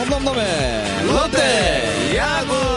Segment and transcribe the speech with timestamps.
[0.00, 0.44] 넘넘넘의
[1.06, 2.69] 롯데 야구 강미로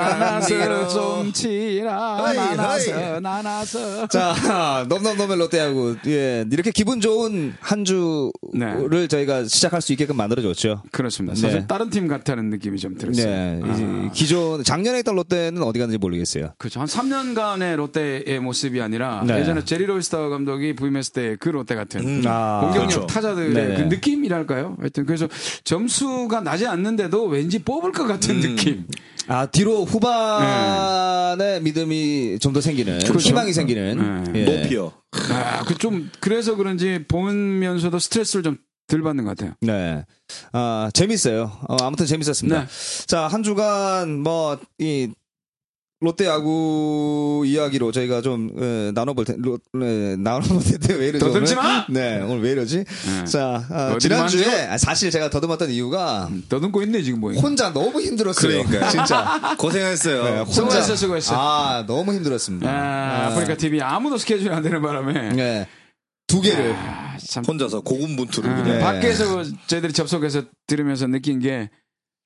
[0.00, 3.20] 나나서 좀 치라 나나서.
[3.20, 5.96] 나나서 자, 넘넘넘의 롯데야구.
[6.06, 9.08] 예, 이렇게 기분 좋은 한 주를 네.
[9.08, 10.82] 저희가 시작할 수 있게끔 만들어줬죠.
[10.90, 11.34] 그렇습니다.
[11.34, 11.66] 사실 네.
[11.66, 13.26] 다른 팀 같다는 느낌이 좀 들었어요.
[13.26, 14.10] 네, 아.
[14.12, 16.52] 기존 작년에 있던 롯데는 어디 갔는지 모르겠어요.
[16.58, 16.80] 그렇죠.
[16.80, 19.40] 한 3년간의 롯데의 모습이 아니라 네.
[19.40, 23.06] 예전에 제리 로이스터 감독이 부임했을 때 그 롯데 같은 아, 공격력 그렇죠.
[23.06, 23.74] 타자들의 네네.
[23.76, 24.76] 그 느낌이랄까요?
[24.78, 25.28] 하여튼 그래서
[25.64, 28.84] 점수가 나지 않는데도 왠지 뽑을 것 같은 느낌.
[29.30, 33.28] 아 뒤로 후반에 믿음이 좀 더 생기는 그렇죠.
[33.28, 34.40] 희망이 생기는 네.
[34.40, 34.44] 예.
[34.44, 34.92] 높이요
[35.30, 38.58] 아, 그 좀 그래서 그런지 보면서도 스트레스를 좀
[38.90, 39.54] 덜 받는 것 같아요.
[39.60, 40.04] 네.
[40.52, 41.52] 아, 재밌어요.
[41.68, 42.62] 어, 아무튼 재밌었습니다.
[42.62, 42.66] 네.
[43.06, 45.08] 자, 한 주간 뭐, 이,
[46.02, 51.26] 롯데 야구 이야기로 저희가 좀, 에, 나눠볼 텐데, 로, 에, 나눠볼 텐데, 왜 이러죠?
[51.26, 51.62] 더듬지 오늘?
[51.62, 51.86] 마!
[51.90, 52.84] 네, 오늘 왜 이러지?
[52.84, 53.24] 네.
[53.26, 54.66] 자, 아, 지난주에?
[54.68, 57.42] 아, 사실 제가 더듬었던 이유가, 더듬고 있네 지금 보니까.
[57.42, 58.64] 혼자 너무 힘들었어요.
[58.64, 58.88] 그러니까요.
[58.90, 59.54] 진짜.
[59.58, 61.34] 고생했어요 네, 수고했어, 수고했어.
[61.36, 62.70] 아, 너무 힘들었습니다.
[62.70, 65.68] 아, 아프리카 TV 아무도 스케줄이 안 되는 바람에 네.
[66.26, 66.72] 두 개를.
[66.78, 68.78] 아, 참 혼자서 고군분투를 아, 네.
[68.78, 71.68] 밖에서 저희들이 접속해서 들으면서 느낀 게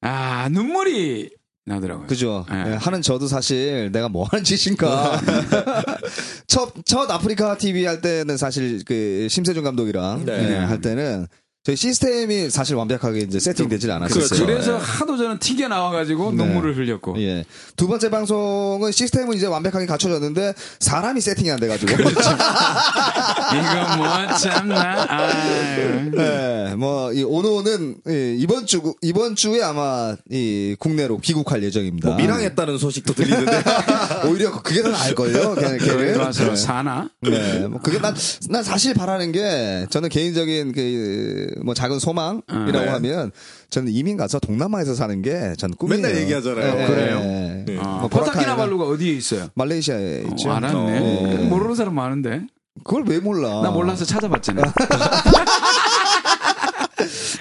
[0.00, 1.30] 아, 눈물이
[1.66, 2.06] 나더라고요.
[2.06, 2.44] 그죠.
[2.50, 2.64] 네.
[2.66, 5.20] 예, 하는 저도 사실 내가 뭐 하는 짓인가.
[6.46, 10.50] 첫, 첫 아프리카 TV 할 때는 사실 그 심세준 감독이랑 네.
[10.50, 11.26] 예, 할 때는
[11.64, 14.26] 저희 시스템이 사실 완벽하게 이제 세팅되질 않았었어요.
[14.26, 14.46] 그렇죠.
[14.46, 14.84] 그래서 네.
[14.84, 16.44] 하도 저는 튀겨 나와가지고 네.
[16.44, 17.18] 눈물을 흘렸고.
[17.22, 17.46] 예.
[17.74, 21.96] 두 번째 방송은 시스템은 이제 완벽하게 갖춰졌는데 사람이 세팅이 안 돼가지고.
[21.96, 22.20] 그렇죠.
[22.20, 25.06] 이거 뭐 참나.
[25.08, 26.10] 아유.
[26.10, 32.10] 네, 뭐, 이 오노는 예, 이번 주, 이번 주에 아마 이 국내로 귀국할 예정입니다.
[32.10, 33.62] 뭐 밀항했다는 소식도 들리는데
[34.28, 35.54] 오히려 그게 더 나을 걸요?
[35.54, 36.20] 걔는, 여기 걔는.
[36.20, 36.56] 와서 네.
[36.56, 37.08] 사나?
[37.22, 38.14] 네, 뭐 그게 난,
[38.50, 42.88] 난 사실 바라는 게 저는 개인적인 그뭐 작은 소망이라고 네.
[42.88, 43.30] 하면
[43.70, 46.02] 저는 이민 가서 동남아에서 사는 게 저는 꿈이에요.
[46.02, 46.74] 맨날 얘기하잖아요.
[46.74, 47.20] 네, 그래요?
[47.20, 47.64] 네.
[47.66, 47.78] 네.
[47.78, 49.48] 어, 뭐 코타키나발루가 어디에 있어요?
[49.54, 50.50] 말레이시아에 있죠.
[50.50, 50.98] 어, 알았네.
[50.98, 51.44] 어.
[51.48, 52.42] 모르는 사람 많은데.
[52.82, 53.62] 그걸 왜 몰라?
[53.62, 54.62] 나 몰라서 찾아봤잖아.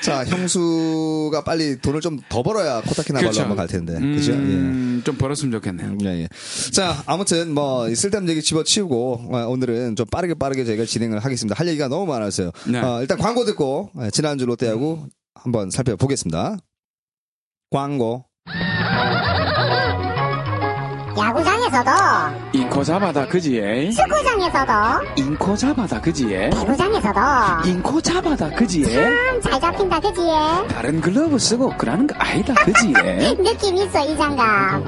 [0.04, 3.42] 자, 형수가 빨리 돈을 좀 더 벌어야 코타키나발루 그렇죠.
[3.42, 3.94] 한번 갈 텐데.
[4.00, 4.32] 그죠?
[4.34, 4.36] 예.
[4.36, 5.98] 음, 좀 벌었으면 좋겠네요.
[6.04, 6.28] 예, 예.
[6.72, 11.56] 자, 아무튼 뭐이 쓸데없는 얘기 집어치우고 어, 오늘은 좀 빠르게 빠르게 저희가 진행을 하겠습니다.
[11.58, 12.52] 할 얘기가 너무 많았어요.
[12.68, 12.80] 네.
[12.80, 15.06] 어, 일단 광고 듣고 예, 지난주 롯데하고
[15.36, 16.58] 한번 살펴보겠습니다.
[17.72, 18.26] 광고.
[21.74, 22.50] 야구장에서도?
[22.54, 23.90] 인코 잡아다 그지에?
[23.90, 24.72] 축구장에서도?
[25.18, 26.50] 인코 잡아다 그지에?
[26.52, 27.20] 배구장에서도?
[27.68, 28.86] 인코 잡아다 그지에?
[28.94, 30.68] 참 잘 잡힌다 그지에?
[30.70, 32.94] 다른 글러브 쓰고 그러는 거 아니다 그지에?
[33.42, 34.84] 느낌 있어 이 장갑.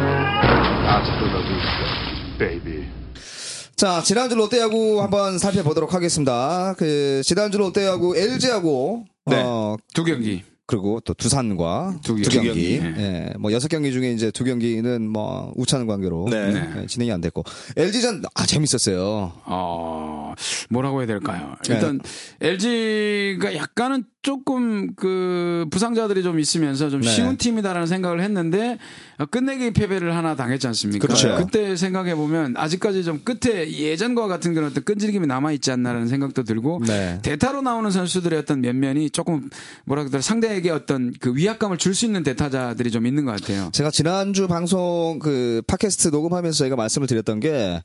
[3.76, 6.76] 자, 지난주 롯데하고 한번 살펴보도록 하겠습니다.
[6.78, 9.42] 그 지난주 롯데하고 LG하고 네.
[9.44, 12.48] 어 두 경기 그리고 또 두산과 두 두 경기.
[12.48, 12.80] 경기.
[12.80, 12.94] 네.
[12.98, 13.34] 예.
[13.38, 16.72] 뭐 여섯 경기 중에 이제 두 경기는 뭐 우천 관계로 네.
[16.82, 17.44] 예, 진행이 안 됐고
[17.78, 19.32] LG전 아 재밌었어요.
[19.46, 20.34] 어,
[20.70, 21.56] 뭐라고 해야 될까요?
[21.68, 21.76] 네.
[21.76, 22.00] 일단
[22.42, 27.08] LG가 약간은 조금 그 부상자들이 좀 있으면서 좀 네.
[27.10, 28.80] 쉬운 팀이다라는 생각을 했는데
[29.20, 31.06] 어, 끝내기 패배를 하나 당했지 않습니까?
[31.06, 31.36] 그렇죠.
[31.38, 36.42] 그때 생각해 보면 아직까지 좀 끝에 예전과 같은 그런 어떤 끈질김이 남아 있지 않나라는 생각도
[36.42, 37.20] 들고 네.
[37.22, 39.48] 대타로 나오는 선수들의 어떤 면면이 조금
[39.84, 43.70] 뭐라 그럴까 상대에게 어떤 그 위압감을 줄 수 있는 대타자들이 좀 있는 것 같아요.
[43.72, 47.82] 제가 지난주 방송 그 팟캐스트 녹음하면서 저희가 말씀을 드렸던 게,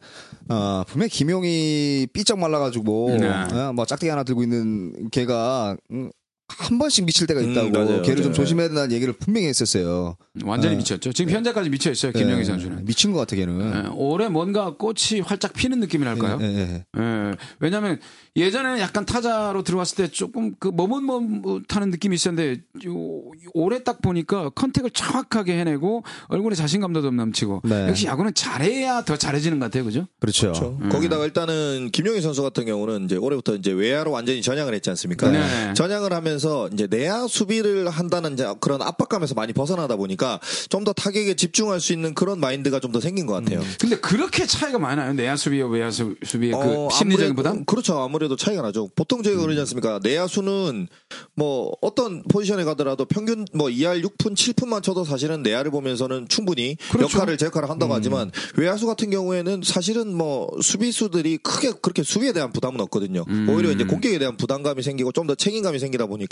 [0.48, 3.28] 어, 분명히 김용이 삐쩍 말라가지고, 네.
[3.28, 6.10] 어, 뭐 짝대기 하나 들고 있는 걔가, 음,
[6.58, 8.02] 한 번씩 미칠 때가 음, 있다고, 맞아요.
[8.02, 8.36] 걔를 좀 네.
[8.36, 10.16] 조심해야 된다는 얘기를 분명히 했었어요.
[10.44, 10.78] 완전히 네.
[10.78, 11.12] 미쳤죠.
[11.12, 12.12] 지금 현재까지 미쳐 있어요.
[12.12, 12.84] 김영희 예, 선수는.
[12.84, 13.84] 미친 것 같아, 걔는.
[13.86, 16.38] 예, 올해 뭔가 꽃이 활짝 피는 느낌이랄까요?
[16.40, 17.00] 예, 예, 예.
[17.00, 17.98] 예, 왜냐하면
[18.36, 23.22] 예전에는 약간 타자로 들어왔을 때 조금 그 머뭇머뭇하는 느낌이 있었는데 요,
[23.54, 27.88] 올해 딱 보니까 컨택을 정확하게 해내고 얼굴에 자신감도 좀 넘치고 네.
[27.88, 30.06] 역시 야구는 잘해야 더 잘해지는 것 같아요, 그죠?
[30.20, 30.52] 그렇죠.
[30.52, 30.78] 그렇죠.
[30.90, 35.30] 거기다가 일단은 김용희 선수 같은 경우는 이제 올해부터 이제 외야로 완전히 전향을 했지 않습니까?
[35.30, 35.74] 네.
[35.74, 36.39] 전향을 하면서
[36.72, 42.14] 이제 내야 수비를 한다는 그런 압박감에서 많이 벗어나다 보니까 좀 더 타격에 집중할 수 있는
[42.14, 43.60] 그런 마인드가 좀 더 생긴 것 같아요.
[43.78, 45.12] 근데 그렇게 차이가 많이 나요.
[45.12, 47.64] 내야 수비와 외야 수- 수비의 그 어, 심리적인 아무래도- 부담?
[47.64, 47.98] 그렇죠.
[48.00, 48.88] 아무래도 차이가 나죠.
[48.96, 50.00] 보통 저희가 그러지 않습니까?
[50.02, 50.88] 내야수는
[51.34, 57.18] 뭐 어떤 포지션에 가더라도 평균 뭐 2할 6푼, 7푼만 쳐도 사실은 내야를 보면서는 충분히 그렇죠.
[57.18, 62.52] 역할을 제 역할을 한다고 하지만 외야수 같은 경우에는 사실은 뭐 수비수들이 크게 그렇게 수비에 대한
[62.52, 63.24] 부담은 없거든요.
[63.48, 66.29] 오히려 이제 공격에 대한 부담감이 생기고 좀 더 책임감이 생기다 보니까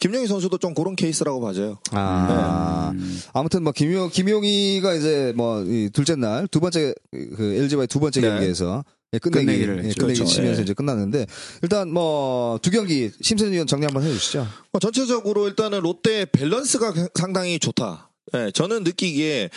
[0.00, 1.78] 김영희 선수도 좀 그런 케이스라고 봐져요.
[1.90, 2.92] 아,
[3.32, 8.28] 아무튼 뭐 김용 김용희가 이제 뭐이 둘째 날 두 번째 그 LG와의 두 번째 네.
[8.28, 8.84] 경기에서
[9.14, 9.80] 예, 끝내기, 끝내기 를 예.
[9.82, 10.24] 끝내기 그렇죠.
[10.24, 10.62] 치면서 예.
[10.64, 11.26] 이제 끝났는데
[11.62, 14.46] 일단 뭐 두 경기 심세준 위원 정리 한번 해주시죠.
[14.72, 18.10] 뭐 전체적으로 일단은 롯데 밸런스가 상당히 좋다.
[18.34, 19.50] 예, 저는 느끼기에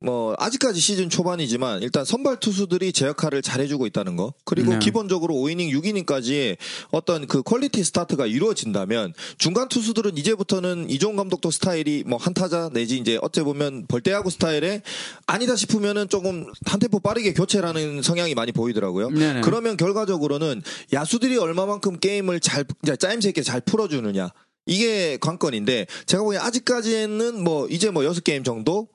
[0.00, 4.78] 뭐 아직까지 시즌 초반이지만 일단 선발 투수들이 제 역할을 잘해주고 있다는 거 그리고 네.
[4.78, 6.56] 기본적으로 5이닝 6이닝까지
[6.90, 13.18] 어떤 그 퀄리티 스타트가 이루어진다면 중간 투수들은 이제부터는 이종운 감독도 스타일이 뭐 한타자 내지 이제
[13.22, 14.82] 어째 보면 벌떼야구 스타일에
[15.26, 19.10] 아니다 싶으면은 조금 한 템포 빠르게 교체라는 성향이 많이 보이더라고요.
[19.10, 19.40] 네네.
[19.40, 20.62] 그러면 결과적으로는
[20.92, 22.64] 야수들이 얼마만큼 게임을 잘
[22.98, 24.30] 짜임새 있게 잘 풀어주느냐
[24.66, 28.86] 이게 관건인데 제가 보기엔 아직까지는 뭐 이제 뭐 여섯 게임 정도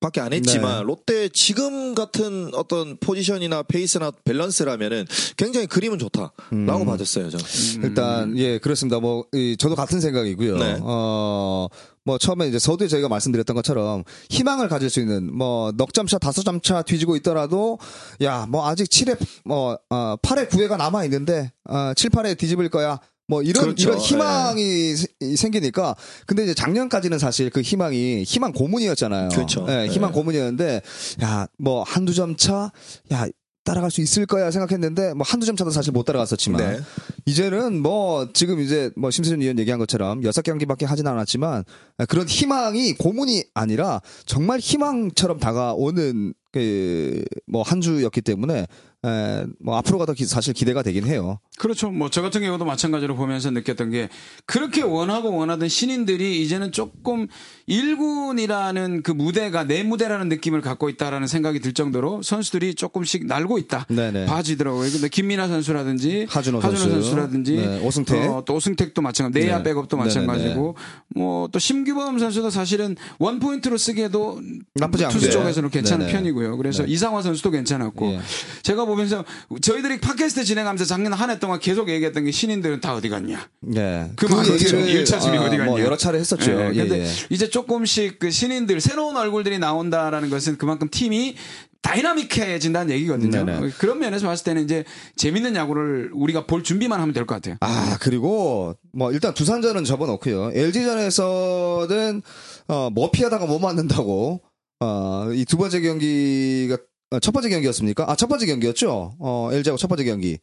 [0.00, 0.82] 밖에 안 했지만 네.
[0.84, 5.06] 롯데 지금 같은 어떤 포지션이나 페이스나 밸런스라면은
[5.36, 6.84] 굉장히 그림은 좋다라고 음.
[6.86, 7.44] 봐줬어요 저는.
[7.84, 8.98] 일단 예 그렇습니다.
[8.98, 10.56] 뭐 이, 저도 같은 생각이고요.
[10.58, 10.78] 네.
[10.80, 11.68] 어.
[12.02, 16.42] 뭐 처음에 이제 서두에 저희가 말씀드렸던 것처럼 희망을 가질 수 있는 뭐 넉 점차 다섯
[16.42, 17.78] 점차 뒤지고 있더라도
[18.22, 22.98] 야 뭐 아직 7회 뭐 어, 8회 9회가 남아 있는데 어, 7, 8회 뒤집을 거야.
[23.30, 23.88] 뭐 이런 그렇죠.
[23.90, 25.06] 이런 희망이 세-
[25.36, 25.94] 생기니까
[26.26, 29.28] 근데 이제 작년까지는 사실 그 희망이 희망 고문이었잖아요.
[29.28, 29.64] 그렇죠.
[29.68, 30.14] 예, 희망 네.
[30.14, 30.82] 고문이었는데
[31.22, 32.72] 야 뭐 한두 점 차
[33.12, 33.26] 야
[33.62, 36.80] 따라갈 수 있을 거야 생각했는데 뭐 한두 점 차도 사실 못 따라갔었지만 네.
[37.26, 41.64] 이제는 뭐 지금 이제 뭐 심수준 위원 얘기한 것처럼 여섯 경기밖에 하진 않았지만
[42.08, 48.66] 그런 희망이 고문이 아니라 정말 희망처럼 다가오는 그 뭐 한 주였기 때문에
[49.04, 51.38] 에, 뭐 앞으로가 더 기- 사실 기대가 되긴 해요.
[51.58, 51.90] 그렇죠.
[51.90, 54.08] 뭐 저 같은 경우도 마찬가지로 보면서 느꼈던 게
[54.46, 57.26] 그렇게 원하고 원하던 신인들이 이제는 조금
[57.68, 63.86] 1군이라는 그 무대가 내 무대라는 느낌을 갖고 있다라는 생각이 들 정도로 선수들이 조금씩 날고 있다.
[63.88, 64.26] 네네.
[64.26, 64.90] 봐지더라고요.
[64.90, 67.16] 근데 김민아 선수라든지 하준호 선수.
[67.16, 68.30] 라든지 네, 오승택.
[68.30, 69.64] 어, 또 오승택도 마찬가지, 내야 네.
[69.64, 69.96] 백업도.
[69.96, 70.76] 마찬가지고
[71.14, 74.40] 뭐 또 심규범 선수도 사실은 원 포인트로 쓰기에도
[74.74, 75.30] 나쁘지 투수 않고요.
[75.30, 76.12] 쪽에서는 괜찮은 네네.
[76.18, 76.56] 편이고요.
[76.58, 78.20] 그래서 이상화 선수도 괜찮았고 예.
[78.62, 79.24] 제가 보면서
[79.62, 83.48] 저희들이 팟캐스트 진행하면서 작년 한 해 동안 계속 얘기했던 게 신인들은 다 어디 갔냐.
[83.76, 84.10] 예.
[84.16, 85.70] 그 말을 얘기를, 일차 집이 아, 어디 갔냐.
[85.70, 86.50] 뭐 여러 차례 했었죠.
[86.52, 87.08] 예, 예, 근데 예.
[87.30, 91.36] 이제 조금씩 그 신인들 새로운 얼굴들이 나온다라는 것은 그만큼 팀이
[91.82, 93.44] 다이나믹해진다는 얘기거든요.
[93.44, 93.70] 네네.
[93.78, 94.84] 그런 면에서 봤을 때는 이제
[95.16, 97.56] 재밌는 야구를 우리가 볼 준비만 하면 될 것 같아요.
[97.60, 100.52] 아 그리고 뭐 일단 두산전은 접어놓고요.
[100.54, 102.22] LG전에서는
[102.68, 104.40] 어, 뭐 피하다가 못 맞는다고
[104.80, 106.78] 어, 이 두 번째 경기가 어,
[107.18, 108.04] 첫 번째 경기였습니까?
[108.08, 109.16] 아 첫 번째 경기였죠.
[109.18, 110.38] 어, LG하고 첫 번째 경기.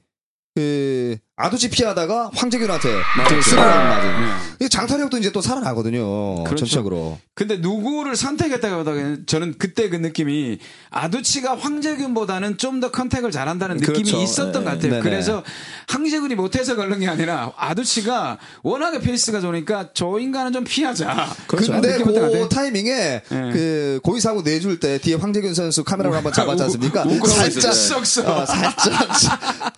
[0.55, 2.89] 그 아두치 피하다가 황재균한테
[3.27, 4.21] 그 스리런 맞은.
[4.59, 4.65] 네.
[4.65, 6.43] 이 장타력도 이제 또 살아나거든요.
[6.45, 6.65] 그렇죠.
[6.65, 7.19] 전적으로.
[7.35, 10.57] 근데 누구를 선택했다기보다는 저는 그때 그 느낌이
[10.89, 14.21] 아두치가 황재균보다는 좀 더 컨택을 잘한다는 느낌이 그렇죠.
[14.21, 14.65] 있었던 것 네.
[14.75, 14.91] 같아요.
[14.93, 15.01] 네네.
[15.03, 15.43] 그래서
[15.89, 21.27] 황재균이 못해서 걸른 게 아니라 아두치가 워낙에 페이스가 좋으니까 저 인간은 좀 피하자.
[21.47, 21.71] 그렇죠.
[21.71, 22.47] 근데 그.
[22.49, 23.49] 타이밍에 네.
[23.51, 27.03] 그 고의 사구 내줄 때 뒤에 황재균 선수 카메라로 한번 잡았지 않습니까?
[27.03, 28.27] 우- 웃고 살짝 썩소.
[28.27, 29.07] 어, 살짝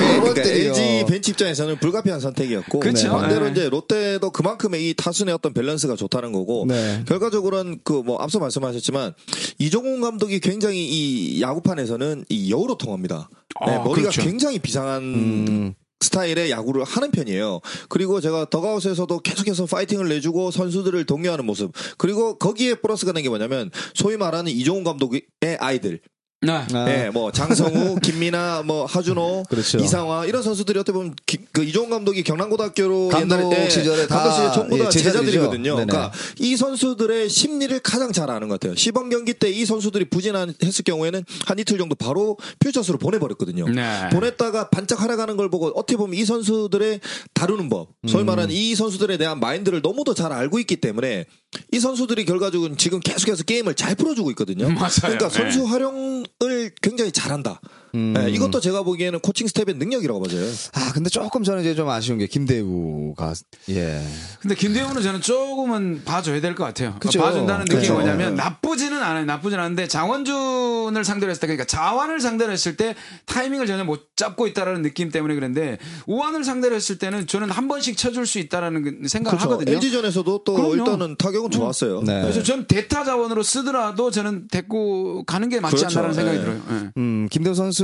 [0.00, 3.10] 네, 그러니까 LG 벤치 입장에서는 불가피한 선택이었고 그쵸.
[3.10, 3.52] 반대로 네.
[3.52, 7.02] 이제 롯데도 그만큼의 이 타순의 어떤 밸런스가 좋다는 거고 네.
[7.06, 9.14] 결과적으로는 그 뭐 앞서 말씀하셨지만
[9.58, 13.30] 이종운 감독이 굉장히 이 야구판에서는 이 여우로 통합니다.
[13.66, 14.22] 네, 아, 머리가 그렇죠.
[14.22, 15.74] 굉장히 비상한 음.
[16.00, 17.60] 스타일의 야구를 하는 편이에요.
[17.88, 21.72] 그리고 제가 더가웃에서도 계속해서 파이팅을 내주고 선수들을 독려하는 모습.
[21.96, 25.22] 그리고 거기에 플러스가 된 게 뭐냐면 소위 말하는 이종훈 감독의
[25.60, 26.00] 아이들.
[26.44, 26.52] 네.
[26.74, 29.78] 아, 예, 뭐 장성우, 김민아, 뭐 하준호, 그렇죠.
[29.78, 34.16] 이상화 이런 선수들이 어떻게 보면 기- 그 이종훈 감독이 경남고등학교로 감독 옛날에 예, 시절에 다,
[34.18, 34.90] 감독 시절 전부 다 예.
[34.90, 35.76] 제자들이거든요.
[35.76, 35.86] 네네.
[35.86, 38.76] 그러니까 이 선수들의 심리를 가장 잘 아는 것 같아요.
[38.76, 43.68] 시범 경기 때 이 선수들이 부진했을 경우에는 한 이틀 정도 바로 퓨처스로 보내버렸거든요.
[43.68, 44.08] 네.
[44.10, 47.00] 보냈다가 반짝 하락하는 걸 보고 어떻게 보면 이 선수들의
[47.34, 48.26] 다루는 법, 소위 음.
[48.26, 51.26] 말하는 이 선수들에 대한 마인드를 너무도 잘 알고 있기 때문에
[51.72, 54.68] 이 선수들이 결과적으로 지금 계속해서 게임을 잘 풀어주고 있거든요.
[54.74, 54.90] 맞아요.
[55.02, 55.34] 그러니까 네.
[55.34, 57.60] 선수 활용 을 굉장히 잘한다.
[57.94, 58.12] 음.
[58.14, 60.44] 네, 이것도 제가 보기에는 코칭 스텝의 능력이라고 봐져요.
[60.72, 63.34] 아, 근데 조금 저는 이제 좀 아쉬운 게 김대우가
[63.70, 64.02] 예.
[64.40, 66.94] 근데 김대웅은 저는 조금은 봐줘야 될 것 같아요.
[67.00, 67.20] 그쵸.
[67.20, 67.94] 봐준다는 느낌이 그쵸.
[67.94, 69.24] 뭐냐면 나쁘지는 않아요.
[69.24, 72.94] 나쁘지는 않은데 장원준을 상대로 했을 때 그러니까 자완을 상대로 했을 때
[73.26, 77.96] 타이밍을 전혀 못 잡고 있다라는 느낌 때문에 그런데 우완을 상대로 했을 때는 저는 한 번씩
[77.96, 79.52] 쳐줄 수 있다라는 그 생각을 그렇죠.
[79.54, 79.76] 하거든요.
[79.76, 80.74] LG전에서도 또 그럼요.
[80.76, 82.02] 일단은 타격은 좋았어요.
[82.02, 82.22] 네.
[82.22, 85.98] 그래서 전 대타 자원으로 쓰더라도 저는 데리고 가는 게 맞지 그렇죠.
[85.98, 86.44] 않나라는 생각이 네.
[86.44, 86.60] 들어요.
[86.70, 86.90] 예.
[86.96, 87.83] 음, 김대우 선수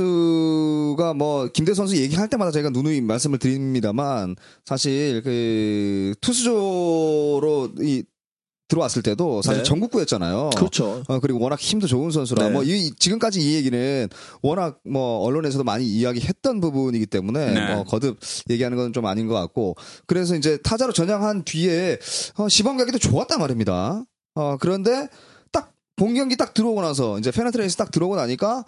[0.97, 8.03] 가 뭐 김대우 선수 얘기할 때마다 저희가 누누이 말씀을 드립니다만 사실 그 투수조로 이
[8.69, 9.63] 들어왔을 때도 사실 네.
[9.67, 10.51] 전국구였잖아요.
[10.55, 11.03] 그렇죠.
[11.09, 12.53] 어, 그리고 워낙 힘도 좋은 선수라 네.
[12.53, 14.07] 뭐 이, 지금까지 이 얘기는
[14.41, 17.75] 워낙 뭐 언론에서도 많이 이야기했던 부분이기 때문에 네.
[17.75, 18.17] 뭐 거듭
[18.49, 19.75] 얘기하는 건 좀 아닌 것 같고
[20.07, 21.99] 그래서 이제 타자로 전향한 뒤에
[22.37, 24.05] 어, 시범 경기도 좋았단 말입니다.
[24.35, 25.09] 어, 그런데
[25.51, 28.63] 딱 본 경기 딱 들어오고 나서 이제 페넌트레이스 딱 들어오고 나니까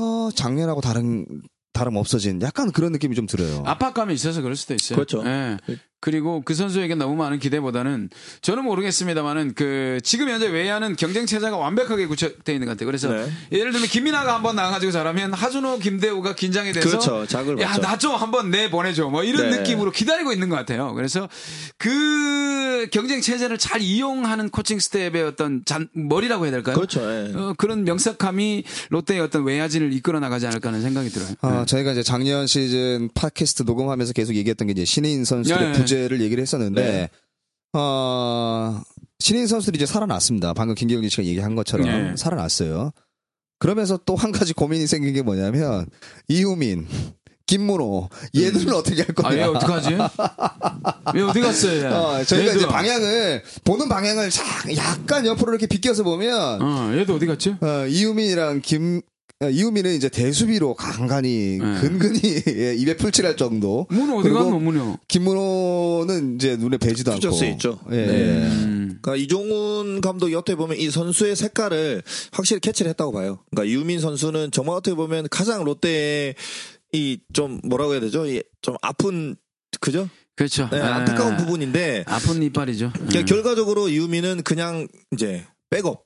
[0.00, 1.26] 어, 작년하고 다른
[1.72, 3.62] 다름 없어진 약간 그런 느낌이 좀 들어요.
[3.66, 4.96] 압박감이 있어서 그럴 수도 있어요.
[4.96, 5.22] 그렇죠.
[5.26, 5.56] 예.
[6.00, 8.10] 그리고 그 선수에게 너무 많은 기대보다는
[8.42, 12.86] 저는 모르겠습니다만은 그 지금 현재 외야는 경쟁 체제가 완벽하게 구축되어 있는 것 같아요.
[12.86, 13.30] 그래서 네.
[13.52, 17.26] 예를 들면 김민하가 한번 나가지고 잘하면 하준호, 김대우가 긴장이 돼서 그렇죠.
[17.26, 17.76] 자극을 야.
[17.76, 19.58] 나 좀 한번 내 보내줘 뭐 이런 네.
[19.58, 20.94] 느낌으로 기다리고 있는 것 같아요.
[20.94, 21.28] 그래서
[21.76, 26.76] 그 경쟁 체제를 잘 이용하는 코칭 스텝의 어떤 잔, 머리라고 해야 될까요?
[26.76, 27.00] 그렇죠.
[27.02, 27.32] 예.
[27.34, 31.28] 어, 그런 명석함이 롯데의 어떤 외야진을 이끌어 나가지 않을까 하는 생각이 들어요.
[31.42, 36.02] 아, 저희가 이제 작년 시즌 팟캐스트 녹음하면서 계속 얘기했던 게 이제 신인 선수들의 네.
[36.02, 37.08] 부재를 얘기를 했었는데, 네.
[37.78, 38.80] 어,
[39.18, 40.52] 신인 선수들이 이제 살아났습니다.
[40.54, 42.16] 방금 김경진 씨가 얘기한 것처럼 네.
[42.16, 42.92] 살아났어요.
[43.58, 45.86] 그러면서 또 한 가지 고민이 생긴 게 뭐냐면,
[46.28, 46.86] 이우민,
[47.46, 49.36] 김문호, 얘들은 어떻게 할 아, 거냐.
[49.38, 49.90] 얘 어떡하지?
[51.16, 51.82] 얘 어디 갔어요?
[51.82, 51.86] 얘?
[51.88, 52.68] 어, 저희가 이제 얘들아.
[52.68, 54.44] 방향을, 보는 방향을 자-
[54.76, 57.56] 약간 옆으로 이렇게 비껴서 보면, 어, 얘도 어디 갔지?
[57.60, 59.00] 어, 이우민이랑 김, 어,
[59.48, 61.80] 이우민은 이제 대수비로 간간히 네.
[61.80, 63.86] 근근히 예, 입에 풀칠할 정도.
[63.88, 64.98] 문호 어디 갔노, 문호?
[65.08, 67.20] 김문호는 이제 눈에 뵈지도 않고.
[67.20, 67.80] 투저스 있죠.
[67.90, 67.96] 예.
[67.96, 68.12] 네.
[68.12, 68.32] 예.
[68.46, 68.98] 음.
[69.00, 73.38] 그러니까 이종운 감독이 어떻게 보면 이 선수의 색깔을 확실히 캐치를 했다고 봐요.
[73.50, 76.34] 그러니까 우민 선수는 정말 어떻게 보면 가장 롯데의
[76.92, 78.26] 이 좀 뭐라고 해야 되죠?
[78.26, 79.36] 이 좀 아픈
[79.80, 80.10] 그죠?
[80.36, 80.68] 그렇죠.
[80.70, 80.82] 네, 예.
[80.82, 82.90] 안타까운 부분인데 아픈 이빨이죠.
[82.92, 83.24] 그러니까 음.
[83.24, 86.04] 결과적으로 이우민은 그냥 이제 백업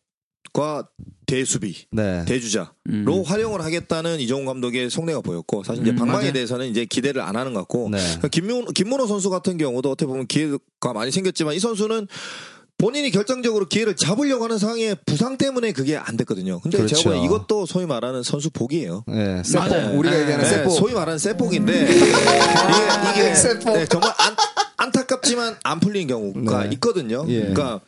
[0.52, 0.86] 과
[1.34, 2.24] 대수비, 네.
[2.26, 3.22] 대주자로 음.
[3.26, 6.32] 활용을 하겠다는 이종훈 감독의 속내가 보였고 사실 이제 음, 방망이에 맞아요.
[6.32, 7.98] 대해서는 이제 기대를 안 하는 것 같고 네.
[7.98, 12.06] 그러니까 김문, 김문호 선수 같은 경우도 어떻게 보면 기회가 많이 생겼지만 이 선수는
[12.78, 16.60] 본인이 결정적으로 기회를 잡으려고 하는 상황에 부상 때문에 그게 안 됐거든요.
[16.60, 16.94] 근데 그렇죠.
[16.96, 19.04] 제가 보기엔 이것도 소위 말하는 선수 복이에요.
[19.10, 19.64] 예, 세포.
[19.68, 19.98] 맞아요.
[19.98, 20.22] 우리가 네.
[20.22, 20.70] 얘기하는 네, 세포.
[20.70, 22.12] 소위 말하는 세폭인데 이게,
[23.12, 23.74] 이게 세폭.
[23.76, 24.36] 네, 정말 안,
[24.76, 26.70] 안타깝지만 안 풀린 경우가 네.
[26.74, 27.24] 있거든요.
[27.28, 27.40] 예.
[27.40, 27.80] 그러니까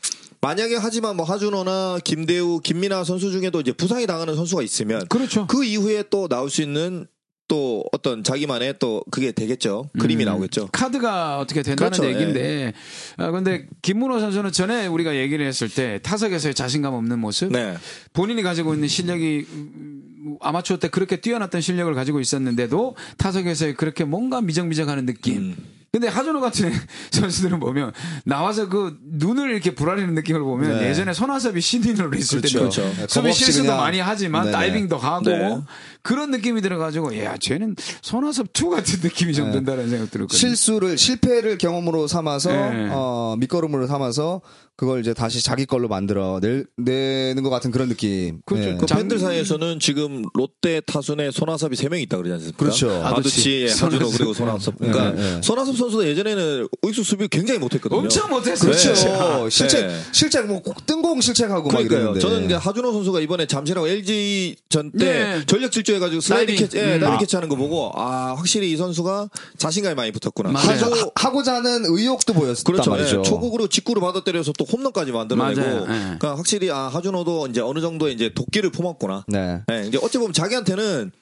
[0.46, 5.48] 만약에 하지만 뭐 하준호나 김대우, 김민아 선수 중에도 이제 부상이 당하는 선수가 있으면 그렇죠.
[5.48, 7.08] 그 이후에 또 나올 수 있는
[7.48, 9.90] 또 어떤 자기만의 또 그게 되겠죠.
[9.98, 10.26] 그림이 음.
[10.26, 10.68] 나오겠죠.
[10.70, 12.74] 카드가 어떻게 된다는 그렇죠, 얘기인데,
[13.16, 17.76] 아, 근데 김문호 선수는 전에 우리가 얘기를 했을 때 타석에서의 자신감 없는 모습, 네.
[18.12, 24.40] 본인이 가지고 있는 실력이 음, 아마추어 때 그렇게 뛰어났던 실력을 가지고 있었는데도 타석에서 그렇게 뭔가
[24.40, 25.38] 미적미적하는 느낌.
[25.38, 25.56] 음.
[25.96, 26.70] 근데 하준호 같은
[27.10, 27.90] 선수들은 보면
[28.24, 30.90] 나와서 그 눈을 이렇게 불아리는 느낌을 보면 네.
[30.90, 32.58] 예전에 손아섭이 신인으로 있을 그렇죠.
[32.58, 33.08] 때도 그렇죠.
[33.08, 34.52] 수비 실수도 많이 하지만 네네.
[34.52, 35.58] 다이빙도 하고 네.
[36.06, 39.52] 그런 느낌이 들어가지고 야 쟤는 손아섭 2 같은 느낌이 좀 네.
[39.54, 40.38] 든다는 생각 들었거든요.
[40.38, 42.88] 실수를 실패를 경험으로 삼아서 네.
[42.92, 44.40] 어, 밑거름으로 삼아서
[44.76, 48.40] 그걸 이제 다시 자기 걸로 만들어 낼, 내는 것 같은 그런 느낌.
[48.44, 48.68] 그렇죠.
[48.68, 48.76] 예.
[48.76, 52.58] 그 장- 팬들 사이에서는 지금 롯데 타순에 손아섭이 3명 있다 그러지 않습니까?
[52.58, 52.90] 그렇죠.
[53.02, 54.10] 아두치, 예, 하준호.
[54.10, 54.76] 그리고 손아섭.
[54.78, 55.40] 그러니까 네, 네.
[55.42, 57.98] 손아섭 선수도 예전에는 우익수 수비 굉장히 못했거든요.
[58.00, 58.70] 엄청 못했어요.
[58.70, 58.92] 그렇죠.
[58.92, 59.50] 네.
[59.50, 60.00] 실책, 네.
[60.12, 62.18] 실책 뭐 뜬공 실책하고 막 그러니까요.
[62.18, 64.98] 저는 이제 하준호 선수가 이번에 잠실하고 LG 전때
[65.38, 65.42] 네.
[65.46, 66.66] 전력 질주 해가지고 슬라이드 다이빙.
[66.66, 67.00] 캐치, 예, 음.
[67.00, 67.18] 다이빙 아.
[67.18, 70.50] 캐치하는 거 보고 아 확실히 이 선수가 자신감이 많이 붙었구나.
[70.50, 70.78] 맞아요.
[70.80, 72.90] 하고 하고, 하고자 하는 의욕도 보였단 그렇죠.
[72.90, 73.18] 말이죠.
[73.18, 75.60] 예, 초구로 직구로 받아 때려서 또 홈런까지 만들어내고.
[75.60, 75.80] 맞아요.
[75.82, 75.86] 예.
[75.86, 79.24] 그러니까 확실히 아 하준호도 이제 어느 정도 이제 도끼를 품었구나.
[79.28, 79.62] 네.
[79.66, 81.12] 네, 이제 어찌 보면 자기한테는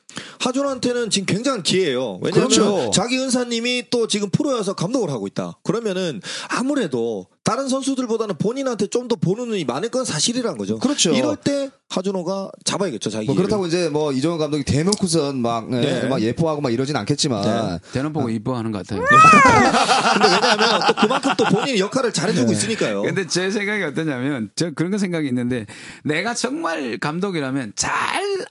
[0.40, 2.20] 하준호한테는 지금 굉장한 기회예요.
[2.22, 2.90] 왜냐하면 그렇죠.
[2.92, 5.58] 자기 은사님이 또 지금 프로여서 감독을 하고 있다.
[5.62, 10.78] 그러면은 아무래도 다른 선수들보다는 본인한테 좀 더 보는 눈이 많을 건 사실이란 거죠.
[10.78, 11.12] 그렇죠.
[11.12, 13.10] 이럴 때 하준호가 잡아야겠죠.
[13.10, 13.26] 자기.
[13.26, 13.34] 뭐.
[13.34, 16.08] 그렇다고 이제 뭐 이정현 감독이 대놓고선 막, 예, 네.
[16.08, 19.04] 막 예뻐하고 막 이러진 않겠지만 대놓고 보고 이뻐하는 것 같아요.
[20.14, 22.52] 근데 왜냐하면 또 그만큼 또 본인이 역할을 잘해주고 네.
[22.52, 23.02] 있으니까요.
[23.02, 25.66] 근데 제 생각이 어떠냐면 저 그런 거 생각이 있는데
[26.02, 27.92] 내가 정말 감독이라면 잘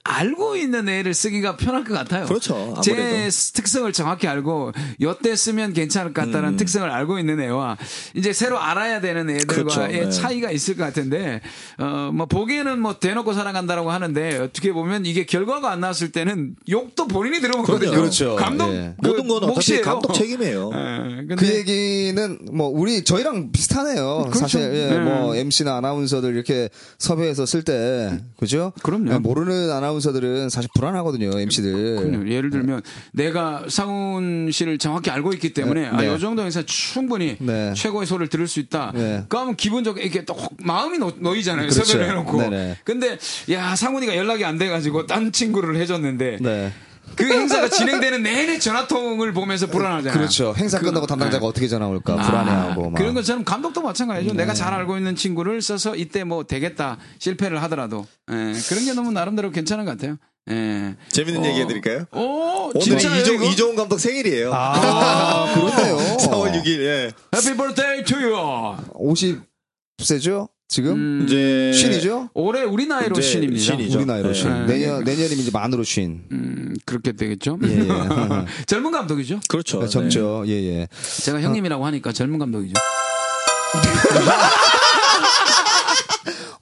[0.03, 2.25] 알고 있는 애를 쓰기가 편할 것 같아요.
[2.27, 2.75] 그렇죠.
[2.83, 3.29] 제 아무래도.
[3.55, 4.71] 특성을 정확히 알고
[5.01, 6.57] 요때 쓰면 괜찮을 것 같다는 음.
[6.57, 7.77] 특성을 알고 있는 애와
[8.13, 9.87] 이제 새로 알아 야 되는 애들과의 그렇죠.
[9.87, 10.09] 네.
[10.09, 11.41] 차이가 있을 것 같은데
[11.77, 17.39] 어뭐 보기에는 뭐 대놓고 사랑한다라고 하는데 어떻게 보면 이게 결과가 안 나왔을 때는 욕도 본인이
[17.39, 17.89] 들어보거든요.
[17.89, 17.95] 그럼요.
[18.01, 18.35] 그렇죠.
[18.35, 18.93] 감독 예.
[19.01, 19.81] 그 모든 건 어차피.
[19.81, 20.71] 감독 책임이에요.
[20.73, 24.23] 예, 그 얘기는 뭐 우리 저희랑 비슷하네요.
[24.23, 24.39] 그렇죠.
[24.39, 24.99] 사실 예, 네.
[24.99, 28.73] 뭐 MC나 아나운서들 이렇게 섭외해서 쓸 때 그죠?
[28.83, 29.13] 그럼요.
[29.13, 31.39] 예, 모르는 아나운서들은 사실 불안하거든요.
[31.39, 31.95] MC들.
[31.95, 32.29] 그럼요.
[32.29, 32.81] 예를 들면
[33.13, 36.07] 내가 상훈 씨를 정확히 알고 있기 때문에 아, 네.
[36.07, 37.73] 요 정도 에서 충분히 네.
[37.73, 38.72] 최고의 소리를 들을 수 있다.
[38.93, 39.23] 네.
[39.29, 41.67] 그러면 기본적으로 이렇게 또 혹- 마음이 놓, 놓이잖아요.
[41.69, 41.83] 그렇죠.
[41.83, 42.37] 섭외를 해놓고.
[42.41, 42.77] 네네.
[42.83, 43.17] 근데
[43.51, 46.71] 야 상훈이가 연락이 안 돼가지고 딴 친구를 해줬는데 네.
[47.15, 50.13] 그 행사가 진행되는 내내 전화통을 보면서 불안하잖아요.
[50.17, 50.53] 그렇죠.
[50.57, 51.45] 행사 그- 끝나고 담당자가 네.
[51.47, 52.97] 어떻게 전화 올까 아, 불안해하고 막.
[52.97, 54.33] 그런 것처럼 감독도 마찬가지죠.
[54.33, 54.37] 네.
[54.43, 58.33] 내가 잘 알고 있는 친구를 써서 이때 뭐 되겠다 실패를 하더라도 예,
[58.67, 60.17] 그런 게 너무 나름대로 괜찮은 것 같아요.
[60.49, 60.95] 예.
[61.09, 61.45] 재밌는 어.
[61.45, 62.05] 얘기 해드릴까요?
[62.11, 63.43] 오, 오늘 진짜예요, 이종?
[63.45, 64.51] 이종훈 감독 생일이에요.
[64.53, 65.97] 아, 그렇네요.
[66.17, 67.11] 4월 6일, 예.
[67.33, 68.77] Happy birthday to you.
[69.97, 70.49] 50세죠?
[70.73, 72.29] 지금 음, 이제 신이죠?
[72.33, 73.61] 올해 우리 나이로 신입니다.
[73.61, 73.99] 신이죠.
[73.99, 74.33] 우리 나이로 네.
[74.33, 74.65] 신.
[74.65, 74.79] 네.
[74.79, 76.23] 내년 내년이면 이제 만으로 신.
[76.31, 77.59] 음, 그렇게 되겠죠.
[77.63, 77.87] 예, 예.
[78.65, 79.39] 젊은 감독이죠.
[79.47, 79.81] 그렇죠.
[79.81, 79.87] 네.
[79.87, 80.45] 젊죠.
[80.47, 80.87] 예, 예.
[81.21, 82.73] 제가 형님이라고 하니까 젊은 감독이죠.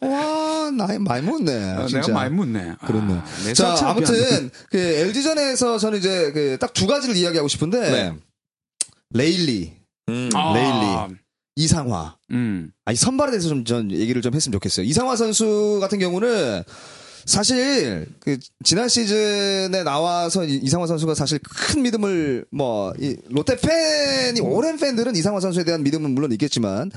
[0.01, 0.09] 와,
[0.77, 1.73] 나이 많이 먹네.
[1.77, 2.07] 어, 진짜.
[2.07, 2.75] 내가 많이 묻네.
[2.79, 3.21] 아, 그렇네.
[3.45, 8.13] 내 자, 아무튼 그 LG전에서 저는 이제 그 딱 두 가지를 이야기하고 싶은데 네.
[9.13, 9.73] 레일리,
[10.09, 10.29] 음.
[10.33, 11.17] 아, 레일리.
[11.55, 12.15] 이상화.
[12.31, 12.71] 음.
[12.85, 14.85] 아이 선발에 대해서 좀 전 얘기를 좀 했으면 좋겠어요.
[14.85, 16.63] 이상화 선수 같은 경우는
[17.25, 24.39] 사실 그 지난 시즌에 나와서 이- 이상화 선수가 사실 큰 믿음을 뭐 이 롯데 팬이
[24.39, 26.89] 오랜 팬들은 이상화 선수에 대한 믿음은 물론 있겠지만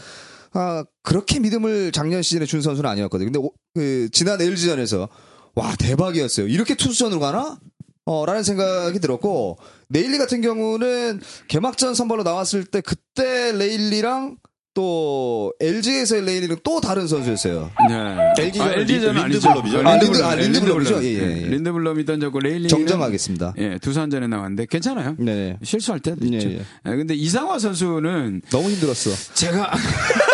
[0.55, 3.27] 아 그렇게 믿음을 작년 시즌에 준 선수는 아니었거든요.
[3.31, 5.09] 근데 오- 그 지난 LG전에서
[5.57, 6.47] 와 대박이었어요.
[6.49, 7.59] 이렇게 투수전으로 가나?
[8.07, 9.57] 어, 라는 생각이 들었고,
[9.89, 14.37] 레일리 같은 경우는 개막전 선발로 나왔을 때 그때 레일리랑
[14.75, 17.71] 또 LG에서의 레일리는 또 다른 선수였어요.
[17.89, 18.43] 네.
[18.45, 19.49] LG 는 LG는 아니죠.
[19.55, 19.89] 린드블럼이죠.
[19.89, 20.13] 아, 린드블럼.
[20.13, 21.05] 린드- 아, 린드블럼이죠.
[21.05, 21.27] 예, 예, 예.
[21.27, 23.55] 네, 린드블럼이 던졌고 레일리 정정하겠습니다.
[23.59, 25.15] 예, 두산전에 나왔는데 괜찮아요.
[25.19, 25.57] 네.
[25.63, 26.49] 실수할 때도 예, 있죠.
[26.51, 26.57] 예.
[26.59, 26.65] 예,
[26.97, 29.11] 근데 이상화 선수는 너무 힘들었어.
[29.35, 29.71] 제가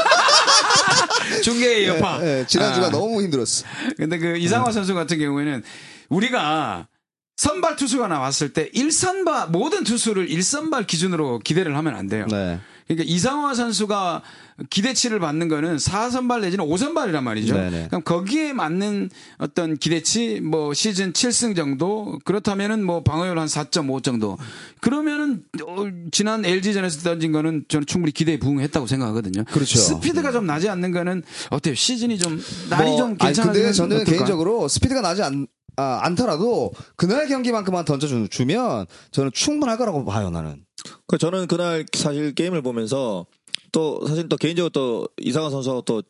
[1.43, 2.21] 중계의 여파.
[2.23, 3.67] 예, 예, 지난주가 아, 너무 힘들었어.
[3.97, 5.63] 근데 그 이상화 선수 같은 경우에는
[6.09, 6.89] 우리가
[7.37, 12.27] 선발 투수가 나왔을 때 1선발 모든 투수를 1선발 기준으로 기대를 하면 안 돼요.
[12.31, 12.61] 네.
[12.95, 14.23] 그러니까 이상화 선수가
[14.69, 17.55] 기대치를 받는 거는 4선발 내지는 5선발이란 말이죠.
[17.55, 17.87] 네네.
[17.89, 24.37] 그럼 거기에 맞는 어떤 기대치 뭐 시즌 7승 정도 그렇다면은 뭐 방어율 한 4.5 정도.
[24.81, 29.45] 그러면은 어, 지난 LG전에서 던진 거는 저는 충분히 기대에 부응했다고 생각하거든요.
[29.45, 29.79] 그렇죠.
[29.79, 31.77] 스피드가 좀 나지 않는 거는 어때요?
[31.77, 33.33] 시즌이 좀 날이 뭐, 좀 근데
[33.73, 34.11] 저는 어떨까?
[34.11, 35.47] 개인적으로 스피드가 나지 않,
[35.81, 40.63] 아, 않더라도 그날 경기만큼만 던져주면 저는 충분할 거라고 봐요, 나는.
[41.07, 43.25] 그 저는 그날 사실 게임을 보면서
[43.73, 46.03] 또 사실 또 개인적으로 또 이상한 선수하고 또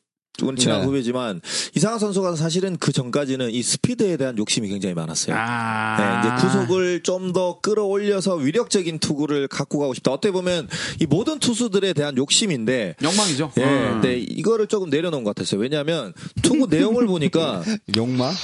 [0.43, 0.87] 우리 친한 네.
[0.87, 1.41] 후배지만
[1.75, 5.37] 이상한 선수가 사실은 그 전까지는 이 스피드에 대한 욕심이 굉장히 많았어요.
[5.39, 5.97] 아.
[5.99, 10.11] 네, 이제 구속을 좀 더 끌어올려서 위력적인 투구를 갖고 가고 싶다.
[10.11, 10.69] 어떻게 보면
[11.01, 13.53] 이 모든 투수들에 대한 욕심인데 욕망이죠.
[13.59, 13.91] 예, 어.
[13.93, 15.61] 근데 이거를 조금 내려놓은 것 같았어요.
[15.61, 17.63] 왜냐하면 투구 내용을 보니까
[17.97, 18.33] 욕마?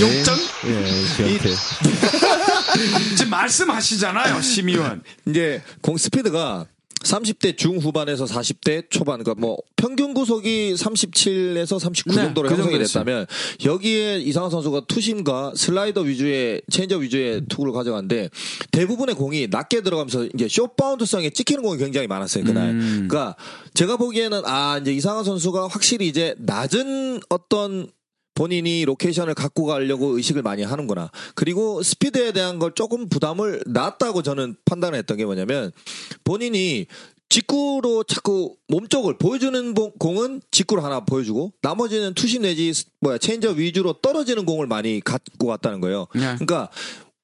[0.00, 0.36] 욕정?
[0.66, 1.50] 예, 이렇게.
[3.16, 5.02] 지금 말씀하시잖아요, 심의원.
[5.26, 6.66] 이제 공 스피드가
[7.04, 13.26] 30대 중후반에서 40대 초반, 그러니까 뭐 평균 구속이 37에서 39 네, 정도로 그 형성이 됐다면
[13.64, 18.30] 여기에 이상화 선수가 투심과 슬라이더 위주의 체인지업 위주의 투구를 가져갔는데
[18.72, 22.70] 대부분의 공이 낮게 들어가면서 이제 숏바운드성에 찍히는 공이 굉장히 많았어요 그날.
[22.70, 23.06] 음.
[23.08, 23.36] 그러니까
[23.74, 27.88] 제가 보기에는 아 이제 이상화 선수가 확실히 이제 낮은 어떤
[28.34, 31.10] 본인이 로케이션을 갖고 가려고 의식을 많이 하는구나.
[31.34, 35.70] 그리고 스피드에 대한 걸 조금 부담을 놨다고 저는 판단을 했던 게 뭐냐면
[36.24, 36.86] 본인이
[37.28, 43.52] 직구로 자꾸 몸쪽을 보여주는 보- 공은 직구로 하나 보여주고 나머지는 투심 내지 스- 뭐야 체인지업
[43.52, 46.06] 위주로 떨어지는 공을 많이 갖고 갔다는 거예요.
[46.14, 46.20] 네.
[46.20, 46.68] 그러니까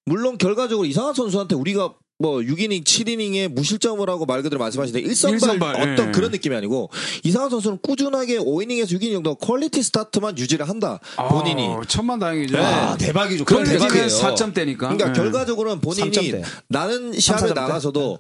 [0.07, 5.75] 물론 결과적으로 이상화 선수한테 우리가 뭐 6이닝, 7이닝에 무실점을 하고 말 그대로 말씀하시는데 1선발, 일선발,
[5.77, 6.13] 어떤 예.
[6.13, 6.91] 그런 느낌이 아니고
[7.25, 11.01] 이상화 선수는 꾸준하게 5이닝에서 6이닝 정도 퀄리티 스타트만 유지를 한다.
[11.31, 11.67] 본인이.
[11.67, 12.59] 아, 천만 다행이죠.
[12.59, 12.63] 네.
[12.63, 13.47] 아, 대박이죠.
[13.47, 14.07] 그런 대박이에요.
[14.07, 14.79] 4점대니까.
[14.79, 16.45] 그러니까 결과적으로는 본인이 3점대.
[16.69, 17.55] 나는 3, 시합에 4점대.
[17.55, 18.19] 나가서도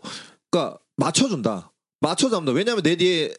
[0.50, 1.70] 그러니까 맞춰준다.
[2.00, 2.56] 맞춰 잡는다.
[2.56, 3.34] 왜냐하면 내 뒤에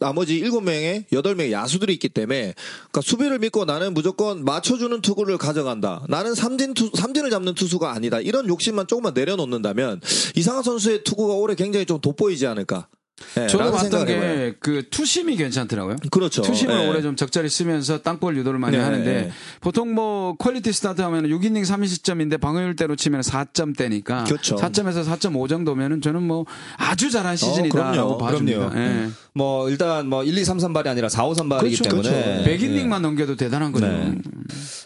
[0.00, 6.04] 나머지 7명의 8명의 야수들이 있기 때문에 그러니까 수비를 믿고 나는 무조건 맞춰주는 투구를 가져간다.
[6.08, 8.20] 나는 삼진 투, 삼진을 잡는 투수가 아니다.
[8.20, 10.00] 이런 욕심만 조금만 내려놓는다면
[10.36, 12.88] 이상화 선수의 투구가 올해 굉장히 좀 돋보이지 않을까.
[13.34, 14.06] 네, 저도 봤던.
[14.06, 15.96] 게 그 투심이 괜찮더라고요.
[16.10, 16.42] 그렇죠.
[16.42, 16.88] 투심을 네.
[16.88, 19.30] 올해 좀 적절히 쓰면서 땅볼 유도를 많이 네, 하는데 네.
[19.60, 24.56] 보통 뭐 퀄리티 스타트 하면 6이닝 3실점인데 방어율대로 치면 4점대니까 그렇죠.
[24.56, 26.44] 4점에서 4.5 정도면은 저는 뭐
[26.76, 28.18] 아주 잘한 시즌이다라고 그럼요.
[28.18, 28.70] 봐줍니다.
[28.70, 28.78] 그럼요.
[28.80, 29.08] 예.
[29.34, 32.50] 뭐 일단 뭐 1, 2, 3 선발이 아니라 4, 5 선발이기 그렇죠, 때문에 그렇죠.
[32.50, 33.86] 100이닝만 넘겨도 대단한 거죠.
[33.86, 34.14] 네.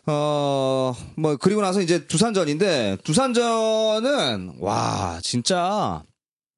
[0.07, 6.03] 어, 뭐, 그리고 나서 이제 두산전인데, 두산전은, 와, 진짜,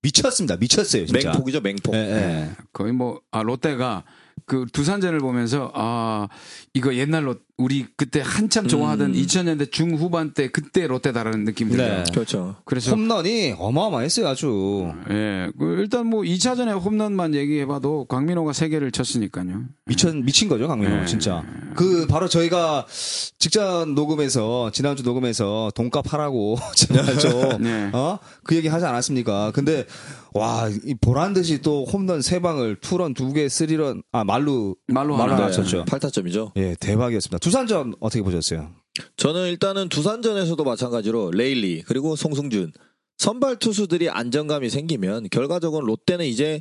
[0.02, 0.56] 미쳤습니다.
[0.56, 1.30] 미쳤어요, 진짜.
[1.30, 1.94] 맹폭이죠, 맹폭.
[1.94, 2.50] 예, 예.
[2.72, 4.04] 거의 뭐, 아, 롯데가
[4.48, 6.28] 그 두산전을 보면서, 아,
[6.74, 12.04] 이거 옛날 롯, 우리 그때 한참 좋아하던 2000년대 중후반 때 그때 롯데다라는 느낌이 들어요.
[12.04, 12.04] 네.
[12.12, 12.56] 그렇죠.
[12.64, 14.92] 그래서 홈런이 어마어마했어요, 아주.
[15.10, 19.64] 예, 그 일단 뭐 2차전에 홈런만 얘기해 봐도 강민호가 3개를 쳤으니까요.
[19.86, 21.06] 미쳤, 미친 거죠, 강민호, 네.
[21.06, 21.44] 진짜.
[21.74, 22.86] 그, 바로 저희가
[23.38, 27.90] 직전 녹음에서, 지난주 녹음에서 돈값 하라고, 제가 좀, 네.
[27.92, 28.18] 어?
[28.44, 29.50] 그 얘기 하지 않았습니까?
[29.52, 29.84] 근데,
[30.34, 35.16] 와, 이 보란 듯이 또 홈런 세 방을 투런 두 개 쓰리런, 아, 말루, 말로
[35.16, 35.34] 하나.
[35.36, 35.84] 하나 쳤죠.
[35.84, 36.52] 8타점이죠.
[36.56, 37.38] 예, 대박이었습니다.
[37.38, 38.70] 두산전 어떻게 보셨어요?
[39.16, 42.72] 저는 일단은 두산전에서도 마찬가지로 레일리 그리고 송승준
[43.18, 46.60] 선발 투수들이 안정감이 생기면 결과적으로 롯데는 이제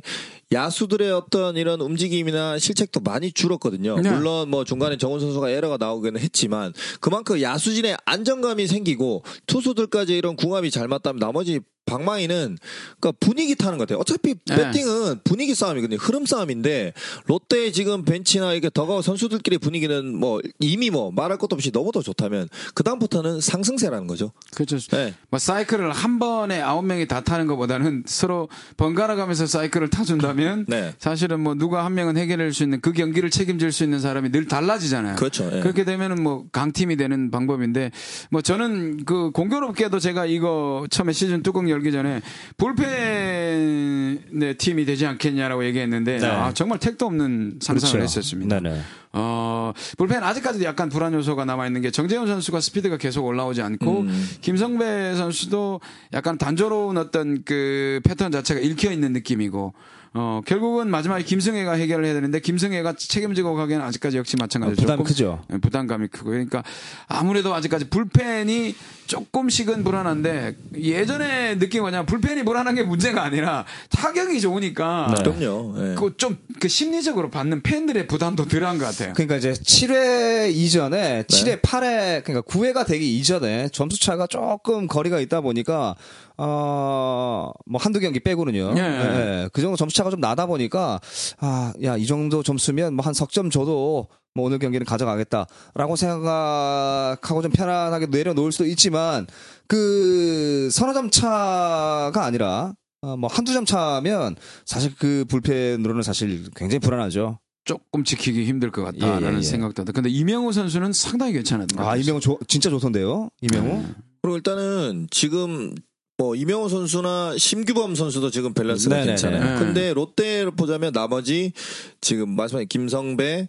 [0.50, 4.00] 야수들의 어떤 이런 움직임이나 실책도 많이 줄었거든요.
[4.00, 4.10] 네.
[4.10, 10.72] 물론 뭐 중간에 정훈 선수가 에러가 나오기는 했지만 그만큼 야수진의 안정감이 생기고 투수들까지 이런 궁합이
[10.72, 12.58] 잘 맞다면 나머지 방망이는
[13.00, 14.00] 그러니까 분위기 타는 것 같아요.
[14.00, 14.56] 어차피 네.
[14.56, 15.98] 배팅은 분위기 싸움이거든요.
[15.98, 16.92] 흐름 싸움인데
[17.26, 22.02] 롯데의 지금 벤치나 이게 더가우 선수들끼리 분위기는 뭐 이미 뭐 말할 것도 없이 너무 더
[22.02, 24.32] 좋다면 그 다음부터는 상승세라는 거죠.
[24.54, 24.78] 그렇죠.
[24.78, 25.14] 네.
[25.30, 30.94] 뭐 사이클을 한 번에 아홉 명이 다 타는 것보다는 서로 번갈아 가면서 사이클을 타준다면 네.
[30.98, 34.46] 사실은 뭐 누가 한 명은 해결할 수 있는 그 경기를 책임질 수 있는 사람이 늘
[34.46, 35.16] 달라지잖아요.
[35.16, 35.50] 그렇죠.
[35.52, 35.60] 예.
[35.60, 37.90] 그렇게 되면은 뭐 강팀이 되는 방법인데
[38.30, 42.20] 뭐 저는 그 공교롭게도 제가 이거 처음에 시즌 뚜껑 열기 전에
[42.56, 46.26] 불펜의 팀이 되지 않겠냐라고 얘기했는데 네.
[46.26, 48.60] 아, 정말 택도 없는 상상을 했었습니다.
[48.60, 48.80] 네네.
[49.12, 54.00] 어, 불펜 아직까지도 약간 불안 요소가 남아 있는 게 정재훈 선수가 스피드가 계속 올라오지 않고
[54.00, 54.28] 음.
[54.40, 55.80] 김성배 선수도
[56.12, 59.72] 약간 단조로운 어떤 그 패턴 자체가 읽혀 있는 느낌이고
[60.14, 65.04] 어, 결국은 마지막에 김승혜가 해결을 해야 되는데 김승혜가 책임지고 가기에는 아직까지 역시 마찬가지로 어, 부담
[65.04, 65.44] 크죠.
[65.52, 66.62] 예, 부담감이 크고 그러니까
[67.06, 68.74] 아무래도 아직까지 불펜이
[69.08, 75.74] 조금씩은 불안한데 예전에 느낀 거냐 불펜이 불안한 게 문제가 아니라 타격이 좋으니까 그럼요.
[75.78, 75.94] 예.
[75.94, 79.14] 그좀그 심리적으로 받는 팬들의 부담도 덜한 것 같아요.
[79.14, 85.40] 그러니까 이제 7회 이전에 7회 8회 그러니까 9회가 되기 이전에 점수 차가 조금 거리가 있다
[85.40, 85.96] 보니까
[86.36, 88.74] 어뭐 한두 경기 빼고는요.
[88.76, 88.82] 예.
[88.82, 91.00] 예, 그 정도 점수 차가 좀 나다 보니까
[91.40, 97.50] 아 야 이 정도 점수면 뭐 한 석점 줘도 뭐 오늘 경기는 가져가겠다라고 생각하고 좀
[97.50, 99.26] 편안하게 내려놓을 수도 있지만
[99.66, 106.80] 그 서너 점 차가 아니라 어, 뭐 한두 점 차면 사실 그 불펜으로는 사실 굉장히
[106.80, 107.38] 불안하죠.
[107.64, 109.42] 조금 지키기 힘들 것 같다라는 예, 예, 예.
[109.42, 109.92] 생각도 한다.
[109.92, 112.02] 근데 이명호 선수는 상당히 괜찮았던 것 아, 같아요.
[112.02, 113.28] 이명호 조- 진짜 좋던데요?
[113.42, 113.84] 이명호?
[114.22, 115.74] 그리고 일단은 지금
[116.16, 119.12] 뭐 이명호 선수나 심규범 선수도 지금 밸런스가 네네네.
[119.12, 119.44] 괜찮아요.
[119.58, 119.58] 네.
[119.64, 121.52] 근데 롯데를 보자면 나머지
[122.00, 123.48] 지금 말씀하신 김성배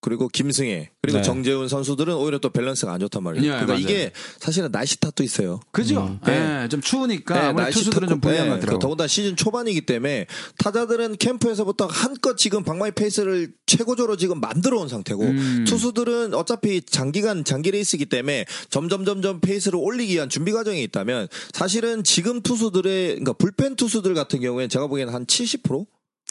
[0.00, 1.24] 그리고 김승회 그리고 네.
[1.24, 3.44] 정재훈 선수들은 오히려 또 밸런스가 안 좋단 말이에요.
[3.44, 3.80] 예, 그러니까 맞아요.
[3.80, 5.60] 이게 사실은 날씨 탓도 있어요.
[5.72, 6.18] 그죠?
[6.24, 6.62] 네.
[6.64, 8.78] 예, 좀 추우니까 네, 날씨 투수들은 좀 불리한 네, 것 같더라고.
[8.78, 10.26] 그 더군다나 시즌 초반이기 때문에
[10.58, 15.64] 타자들은 캠프에서부터 한껏 지금 방망이 페이스를 최고조로 지금 만들어 온 상태고 음.
[15.66, 22.04] 투수들은 어차피 장기간 장기 레이스이기 때문에 점점 점점 페이스를 올리기 위한 준비 과정이 있다면 사실은
[22.04, 25.86] 지금 투수들의 그러니까 불펜 투수들 같은 경우에는 제가 보기에는 한 70%?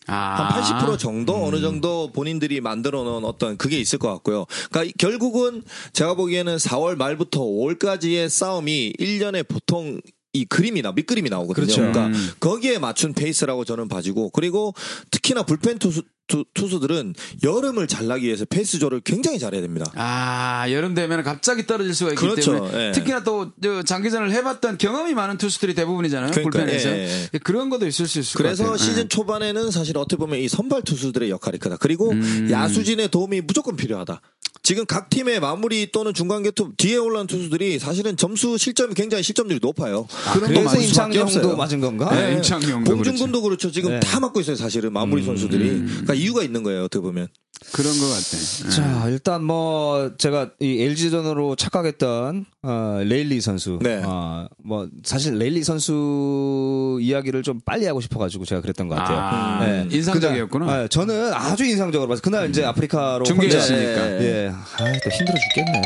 [0.08, 0.50] 아.
[0.62, 4.46] 한80% 정도 어느 정도 본인들이 만들어 놓은 어떤 그게 있을 것 같고요.
[4.70, 5.64] 그러니까 이- 결국은
[5.94, 10.00] 제가 보기에는 4월 말부터 5월까지의 싸움이 1년에 보통
[10.34, 11.66] 이 그림이 나 밑그림이 나오거든요.
[11.66, 11.82] 그렇죠.
[11.82, 12.30] 러니까 음.
[12.42, 14.74] 거기에 맞춘 페이스라고 저는 봐지고 그리고
[15.10, 19.92] 특히나 불펜 투수 투, 수들은 여름을 잘 나기 위해서 페이스 조절을 굉장히 잘해야 됩니다.
[19.96, 22.54] 아, 여름 되면 갑자기 떨어질 수가 있기 그렇죠.
[22.54, 22.92] 때문에 예.
[22.92, 26.32] 특히나 또 저, 장기전을 해봤던 경험이 많은 투수들이 대부분이잖아요.
[26.32, 27.38] 그러니까, 불펜에서 예, 예.
[27.40, 28.78] 그런 것도 있을 수 있을 것 그래서 같아요.
[28.78, 29.08] 시즌 예.
[29.08, 31.78] 초반에는 사실 어떻게 보면 이 선발 투수들의 역할이 크다.
[31.78, 32.48] 그리고 음.
[32.50, 34.22] 야수진의 도움이 무조건 필요하다.
[34.64, 39.60] 지금 각 팀의 마무리 또는 중간 계투 뒤에 올라온 투수들이 사실은 점수 실점이 굉장히 실점률이
[39.62, 40.08] 높아요.
[40.34, 41.56] 그런 거 그래서 임창용도.
[41.56, 42.14] 맞은 건가?
[42.16, 43.72] 네, 임창용도 봉중근도 그렇죠.
[43.72, 44.00] 지금 네.
[44.00, 44.56] 다 맞고 있어요.
[44.56, 45.68] 사실은 마무리 선수들이.
[45.86, 46.86] 그러니까 이유가 있는 거예요.
[46.86, 47.28] 어떻게 보면.
[47.72, 48.38] 그런 것 같아.
[48.66, 48.70] 예.
[48.70, 53.78] 자, 일단 뭐 제가 이 LG전으로 착각했던 어, 레일리 선수.
[53.82, 54.02] 네.
[54.04, 59.18] 어, 뭐 사실 레일리 선수 이야기를 좀 빨리 하고 싶어 가지고 제가 그랬던 것 같아요.
[59.20, 59.88] 아, 네.
[59.92, 60.66] 인상적이었구나.
[60.66, 62.22] 그날, 네, 저는 아주 인상적으로 봤어요.
[62.24, 64.02] 그날 이제 아프리카로 중계했으니까.
[64.02, 64.48] 혼자- 예.
[64.50, 65.82] 아, 또 힘들어 죽겠네.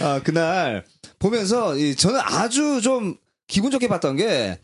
[0.04, 0.84] 아, 그날
[1.18, 4.58] 보면서 이, 저는 아주 좀 기분 좋게 봤던 게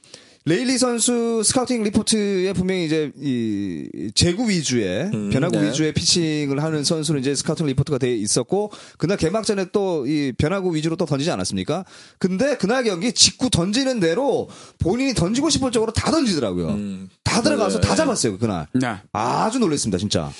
[0.46, 5.68] 레일리 선수 스카우팅 리포트에 분명히 이제 이 제구 위주의 음, 변화구 네.
[5.68, 10.96] 위주의 피칭을 하는 선수는 이제 스카우팅 리포트가 돼 있었고 그날 개막전에 또 이 변화구 위주로
[10.96, 11.84] 또 던지지 않았습니까?
[12.18, 16.68] 근데 그날 경기 직구 던지는 대로 본인이 던지고 싶을 쪽으로 다 던지더라고요.
[16.68, 17.08] 음.
[17.22, 17.96] 다 들어가서 다 네.
[17.96, 18.66] 잡았어요 그날.
[18.74, 18.96] 네.
[19.12, 20.30] 아주 놀랐습니다 진짜.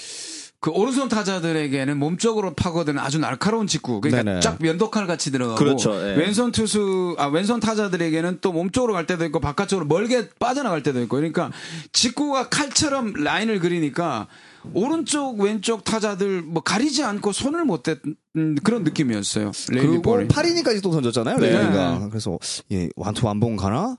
[0.64, 4.00] 그 오른손 타자들에게는 몸쪽으로 파고드는 아주 날카로운 직구.
[4.00, 4.40] 그러니까 네네.
[4.40, 6.14] 쫙 면도칼 같이 들어가고 그렇죠, 예.
[6.16, 11.16] 왼손 투수 아 왼손 타자들에게는 또 몸쪽으로 갈 때도 있고 바깥쪽으로 멀게 빠져나갈 때도 있고.
[11.16, 11.52] 그러니까
[11.92, 14.26] 직구가 칼처럼 라인을 그리니까
[14.72, 18.00] 오른쪽 왼쪽 타자들 뭐 가리지 않고 손을 못 댔
[18.36, 19.52] 음, 그런 느낌이었어요.
[19.68, 20.28] 그리고 볼이.
[20.28, 21.50] 8이니까지 또 던졌잖아요 네.
[21.50, 22.08] 레일리가.
[22.08, 22.38] 그래서
[22.72, 23.98] 예 완투 완봉 가나?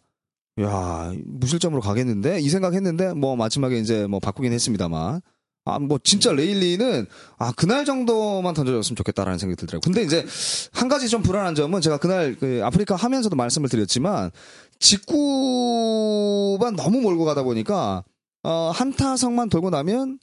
[0.61, 5.21] 야 무실점으로 가겠는데 이 생각했는데 뭐 마지막에 이제 뭐 바꾸긴 했습니다만.
[5.67, 7.07] 아, 뭐, 진짜 레일리는,
[7.39, 9.81] 아, 그날 정도만 던져줬으면 좋겠다라는 생각이 들더라고요.
[9.81, 10.23] 근데 이제,
[10.71, 14.29] 한 가지 좀 불안한 점은 제가 그날, 그, 아프리카 하면서도 말씀을 드렸지만,
[14.79, 18.03] 직구만 너무 몰고 가다 보니까,
[18.43, 20.19] 어, 한 타석만 돌고 나면,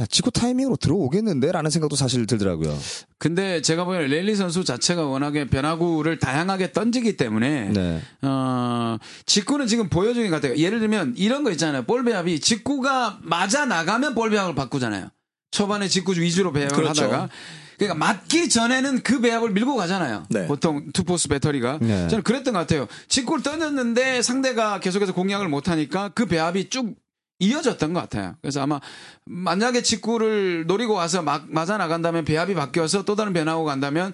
[0.00, 2.76] 야, 직구 타이밍으로 들어오겠는데 라는 생각도 사실 들더라고요.
[3.18, 8.00] 근데 제가 보기에는 레일리 선수 자체가 워낙에 변화구를 다양하게 던지기 때문에 네.
[8.22, 10.56] 어, 직구는 지금 보여주는 것 같아요.
[10.56, 11.82] 예를 들면 이런 거 있잖아요.
[11.82, 15.10] 볼 배합이 직구가 맞아 나가면 볼 배합을 바꾸잖아요.
[15.50, 17.04] 초반에 직구 위주로 배합을 그렇죠.
[17.04, 17.28] 하다가
[17.76, 20.24] 그러니까 맞기 전에는 그 배합을 밀고 가잖아요.
[20.28, 20.46] 네.
[20.46, 22.08] 보통 투포스 배터리가 네.
[22.08, 22.86] 저는 그랬던 것 같아요.
[23.08, 26.94] 직구를 던졌는데 상대가 계속해서 공략을 못 하니까 그 배합이 쭉
[27.40, 28.36] 이어졌던 것 같아요.
[28.42, 28.80] 그래서 아마
[29.24, 34.12] 만약에 직구를 노리고 와서 막 맞아 나간다면 배합이 바뀌어서 또 다른 변화고 간다면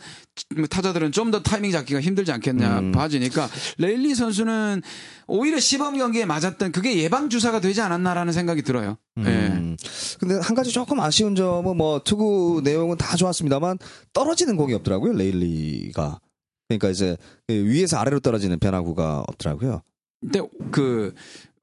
[0.70, 2.92] 타자들은 좀 더 타이밍 잡기가 힘들지 않겠냐 음.
[2.92, 4.80] 봐지니까 레일리 선수는
[5.26, 8.96] 오히려 시범 경기에 맞았던 그게 예방 주사가 되지 않았나라는 생각이 들어요.
[9.18, 9.22] 예.
[9.22, 9.76] 음.
[10.20, 13.78] 근데 한 가지 조금 아쉬운 점은 뭐 투구 내용은 다 좋았습니다만
[14.12, 16.20] 떨어지는 공이 없더라고요 레일리가.
[16.68, 17.16] 그러니까 이제
[17.48, 19.82] 위에서 아래로 떨어지는 변화구가 없더라고요.
[20.20, 21.12] 근데 그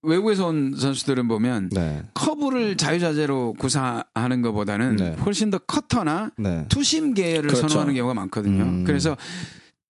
[0.04, 2.04] 외국에서 온 선수들은 보면 네.
[2.14, 5.16] 커브를 자유자재로 구사하는 것보다는 네.
[5.26, 6.66] 훨씬 더 커터나 네.
[6.70, 7.68] 투심 계열을 그렇죠.
[7.68, 8.64] 선호하는 경우가 많거든요.
[8.64, 8.84] 음.
[8.86, 9.18] 그래서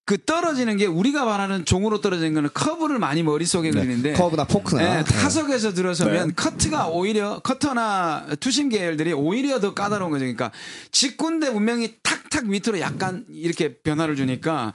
[0.06, 4.18] 그 떨어지는 게 우리가 말하는 종으로 떨어지는 거는 커브를 많이 머릿속에 그리는데 네.
[4.18, 5.00] 커브나 포크나.
[5.00, 6.34] 예, 타석에서 들어서면 네.
[6.36, 10.24] 커트가 오히려 커터나 투심 계열들이 오히려 더 까다로운 거죠.
[10.24, 10.52] 그러니까
[10.92, 14.74] 직군대 분명히 탁탁 밑으로 약간 이렇게 변화를 주니까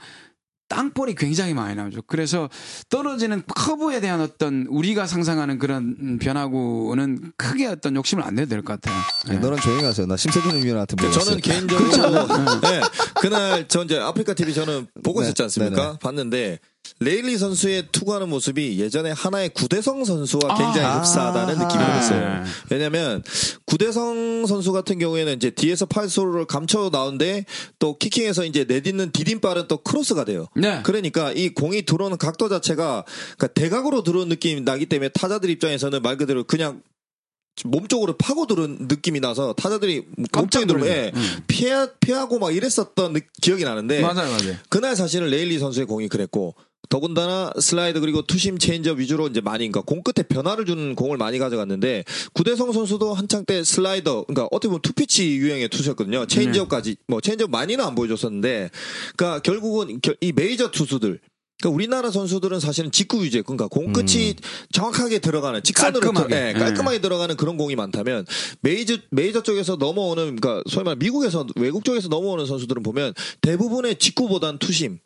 [0.69, 2.01] 땅볼이 굉장히 많이 나오죠.
[2.07, 2.49] 그래서
[2.89, 8.61] 떨어지는 커브에 대한 어떤 우리가 상상하는 그런 음, 변화구는 크게 어떤 욕심을 안 내도 될
[8.61, 8.97] 것 같아요.
[9.27, 9.39] 네, 예.
[9.39, 10.05] 너는 조용히 하세요.
[10.07, 11.25] 나 심세준 위원한테 물어봤어요.
[11.25, 12.27] 저는 개인적으로
[12.61, 12.81] 네,
[13.19, 15.75] 그날 저 이제 아프리카 TV 저는 보고 네, 있었지 않습니까?
[15.83, 15.97] 네네.
[15.99, 16.59] 봤는데
[16.99, 20.99] 레일리 선수의 투구하는 모습이 예전에 한화의 구대성 선수와 굉장히 아.
[20.99, 21.87] 흡사하다는 느낌이 아.
[21.93, 22.43] 들었어요.
[22.69, 23.23] 왜냐면
[23.65, 27.45] 구대성 선수 같은 경우에는 이제 뒤에서 팔소를 감춰 나오는데
[27.79, 30.47] 또 키킹에서 이제 내딛는 디딤발은 또 크로스가 돼요.
[30.55, 30.81] 네.
[30.83, 33.05] 그러니까 이 공이 들어오는 각도 자체가
[33.37, 36.81] 그러니까 대각으로 들어오는 느낌이 나기 때문에 타자들 입장에서는 말 그대로 그냥
[37.65, 40.89] 몸 쪽으로 파고 들은 느낌이 나서 타자들이 깜짝 놀라죠.
[40.89, 41.39] 예, 음.
[41.47, 44.55] 피하, 피하고 막 이랬었던 느- 기억이 나는데 맞아요, 맞아요.
[44.69, 46.55] 그날 사실은 레일리 선수의 공이 그랬고
[46.89, 51.37] 더군다나 슬라이드 그리고 투심 체인지업 위주로 이제 많이 그러니까 공 끝에 변화를 주는 공을 많이
[51.37, 56.25] 가져갔는데 구대성 선수도 한창 때 슬라이더 그러니까 어떻게 보면 투피치 유형의 투수였거든요.
[56.25, 58.71] 체인지업까지 뭐 체인지업 많이는 안 보여줬었는데
[59.15, 61.19] 그러니까 결국은 결- 이 메이저 투수들
[61.61, 64.33] 그러니까 우리나라 선수들은 사실은 직구 위주의 그러니까 공 끝이
[64.71, 66.29] 정확하게 들어가는 직선으로 깔끔하게.
[66.29, 68.25] 들- 예, 깔끔하게 들어가는 그런 공이 많다면
[68.61, 74.57] 메이저 메이저 쪽에서 넘어오는 그러니까 소위 말 미국에서 외국 쪽에서 넘어오는 선수들은 보면 대부분의 직구보단
[74.57, 74.99] 투심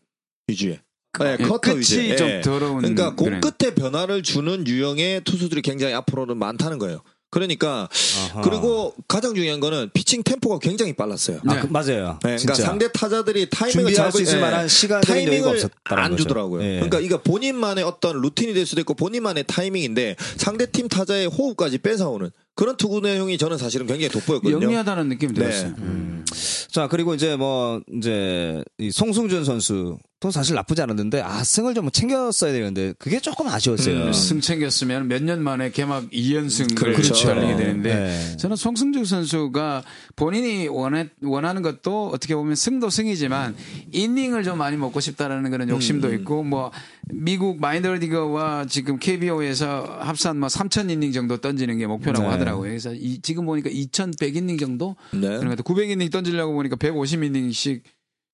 [0.47, 0.79] 위주의
[1.19, 2.41] 네, 예, 커터 끝이 위주의 좀 예.
[2.41, 3.39] 더러운 그러니까 공 그래.
[3.39, 7.01] 끝에 변화를 주는 유형의 투수들이 굉장히 앞으로는 많다는 거예요.
[7.29, 7.89] 그러니까
[8.31, 8.41] 아하.
[8.41, 11.39] 그리고 가장 중요한 거는 피칭 템포가 굉장히 빨랐어요.
[11.47, 11.61] 아, 네.
[11.61, 12.19] 그- 맞아요.
[12.23, 12.53] 네, 그러니까.
[12.53, 16.15] 상대 타자들이 타이밍을 잡을 수 있을 예, 만한 여유가 타이밍을 안.
[16.17, 16.61] 주더라고요.
[16.63, 16.73] 예.
[16.75, 22.29] 그러니까 이거 본인만의 어떤 루틴이 될 수도 있고 본인만의 타이밍인데 상대 팀 타자의 호흡까지 뺏어오는
[22.55, 24.61] 그런 투구 내용이 저는 사실은 굉장히 돋보였거든요.
[24.61, 25.39] 영리하다는 느낌이 네.
[25.39, 25.73] 들었어요.
[26.69, 31.91] 자 그리고 이제 뭐 이제 이 송승준 선수 도 사실 나쁘지 않았는데 아 승을 좀
[31.91, 34.05] 챙겼어야 되는데 그게 조금 아쉬웠어요.
[34.05, 37.13] 음, 승 챙겼으면 몇 년 만에 개막 2연승을 그렇죠.
[37.27, 38.37] 달리게 되는데 네.
[38.37, 39.83] 저는 송승주 선수가
[40.15, 43.53] 본인이 원해, 원하는 것도 어떻게 보면 승도 승이지만
[43.91, 46.13] 이닝을 좀 많이 먹고 싶다라는 그런 욕심도 음.
[46.15, 46.71] 있고 뭐
[47.11, 52.31] 미국 마이너리그와 지금 KBO에서 합산 뭐 3천 이닝 정도 던지는 게 목표라고 네.
[52.31, 52.69] 하더라고요.
[52.69, 55.19] 그래서 이- 지금 보니까 2,100 이닝 정도 네.
[55.19, 55.63] 그런 것 같아요.
[55.63, 57.83] 900 이닝 던지려고 보니까 150 이닝씩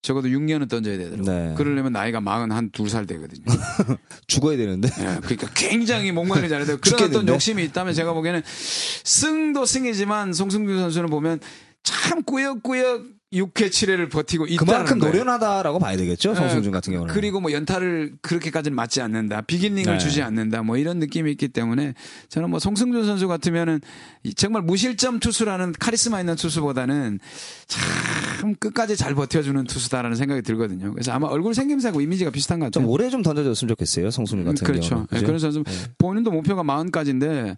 [0.01, 1.49] 적어도 6년은 던져야 되더라고요.
[1.49, 1.53] 네.
[1.55, 3.43] 그러려면 나이가 42살 되거든요.
[4.27, 4.87] 죽어야 되는데.
[4.99, 6.77] 예, 그러니까 굉장히 목말리 잘해야 돼요.
[6.81, 7.03] 그런?
[7.03, 11.39] 어떤 욕심이 있다면 제가 보기에는 승도 승이지만 송승규 선수는 보면
[11.83, 15.13] 참 꾸역꾸역 6회 7회를 버티고 있다는 그만큼 거예요.
[15.13, 16.33] 노련하다라고 봐야 되겠죠.
[16.33, 17.13] 송승준 같은 경우는.
[17.13, 19.41] 그리고 뭐 연타를 그렇게까지는 맞지 않는다.
[19.41, 19.97] 비기닝을 네.
[19.99, 20.63] 주지 않는다.
[20.63, 21.93] 뭐 이런 느낌이 있기 때문에
[22.29, 23.81] 저는 뭐 송승준 선수 같으면은
[24.23, 27.19] 이 정말 무실점 투수라는 카리스마 있는 투수보다는
[27.67, 30.91] 참 끝까지 잘 버텨주는 투수다라는 생각이 들거든요.
[30.93, 32.83] 그래서 아마 얼굴 생김새하고 이미지가 비슷한 것 같아요.
[32.83, 34.09] 좀 오래 좀 던져줬으면 좋겠어요.
[34.09, 34.89] 송승준 같은 그렇죠.
[34.89, 35.07] 경우는.
[35.11, 35.25] 예, 그죠?
[35.27, 35.63] 그런 선수
[35.99, 37.57] 본인도 목표가 40까지인데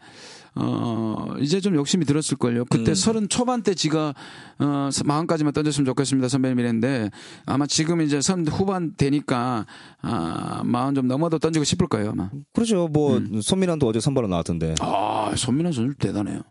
[0.55, 2.65] 어 이제 좀 욕심이 들었을 걸요.
[2.65, 2.95] 그때 음.
[2.95, 4.13] 서른 초반 때 지가
[4.59, 7.09] 어 40까지만 던졌으면 좋겠습니다 선배님 이랬는데
[7.45, 9.65] 아마 지금 이제 선 후반 되니까
[10.01, 12.29] 아 마흔 좀 넘어도 던지고 싶을 거예요 아마.
[12.53, 12.87] 그렇죠.
[12.89, 13.41] 뭐 음.
[13.41, 14.75] 손민환도 어제 선발로 나왔던데.
[14.81, 16.41] 아 손민환 선수 대단해요.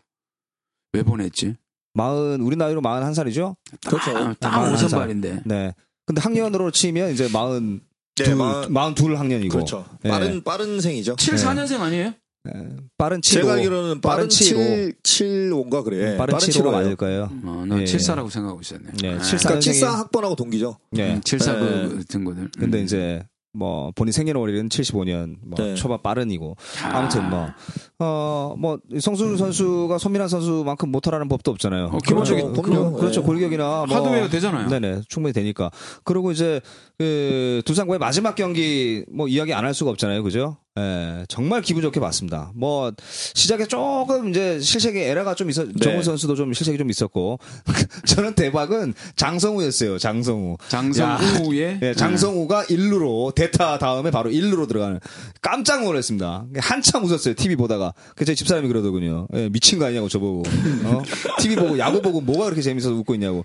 [0.93, 1.55] 왜 보냈지?
[1.93, 3.55] 마흔 우리 나이로 마흔 한 살이죠.
[3.85, 4.33] 그렇죠.
[4.39, 4.71] 딱.
[4.73, 5.41] 오선발인데.
[5.45, 5.73] 네.
[6.05, 7.81] 근데 학년으로 치면 이제 마흔
[8.15, 9.51] 네, 마- 마흔 둘 학년이고.
[9.53, 9.85] 그렇죠.
[10.05, 10.09] 예.
[10.09, 11.15] 빠른 빠른 생이죠.
[11.17, 12.13] 7, 4년생 아니에요?
[12.47, 12.67] 예.
[12.97, 13.41] 빠른 치로.
[13.43, 14.57] 제가 알기로는 빠른 빠른 치로.
[14.59, 16.13] 7 7 5인가 그래.
[16.13, 16.77] 예, 빠른 치로가 7호 예요.
[16.83, 17.29] 맞을 거예요.
[17.45, 17.83] 어, 난 예.
[17.85, 18.83] 74라고 생각하고 있었네.
[19.01, 19.49] 네, 아, 74.
[19.49, 20.77] 그러니까 사년생이- 74 학번하고 동기죠.
[20.97, 21.21] 예.
[21.23, 21.59] 74 네.
[21.59, 22.49] 그 등고들.
[22.57, 22.83] 근데 음.
[22.83, 23.23] 이제
[23.53, 25.75] 뭐 본인 생년월일은 75년 뭐 네.
[25.75, 27.53] 초반 빠른이고 아무튼 뭐
[27.99, 31.87] 어 뭐 성수 선수가 손민환 선수만큼 못하라는 법도 없잖아요.
[31.91, 32.93] 어, 기본적인- 그- 그럼요.
[32.97, 33.25] 그렇죠 네.
[33.27, 34.69] 골격이나 뭐 하드웨어 되잖아요.
[34.69, 35.69] 네네 충분히 되니까
[36.05, 36.61] 그리고 이제
[36.97, 40.57] 그 두산과의 마지막 경기 뭐 이야기 안 할 수가 없잖아요, 그죠?
[40.79, 42.51] 예, 정말 기분 좋게 봤습니다.
[42.55, 42.93] 뭐
[43.33, 45.73] 시작에 조금 이제 실책의 에러가 좀 있었, 네.
[45.81, 47.39] 정우 선수도 좀 실책이 좀 있었고
[48.07, 50.53] 저는 대박은 장성우였어요, 장성우.
[50.53, 55.01] 야, 장성우의 예, 장성우가 1루로 대타 다음에 바로 1루로 들어가는
[55.41, 56.45] 깜짝 놀랐습니다.
[56.57, 57.33] 한참 웃었어요.
[57.35, 57.93] TV 보다가.
[58.15, 59.27] 그제 집사람이 그러더군요.
[59.33, 60.43] 예, 미친 거 아니냐고 저보고.
[60.85, 61.01] 어?
[61.39, 63.43] TV 보고 야구 보고 뭐가 그렇게 재밌어서 웃고 있냐고.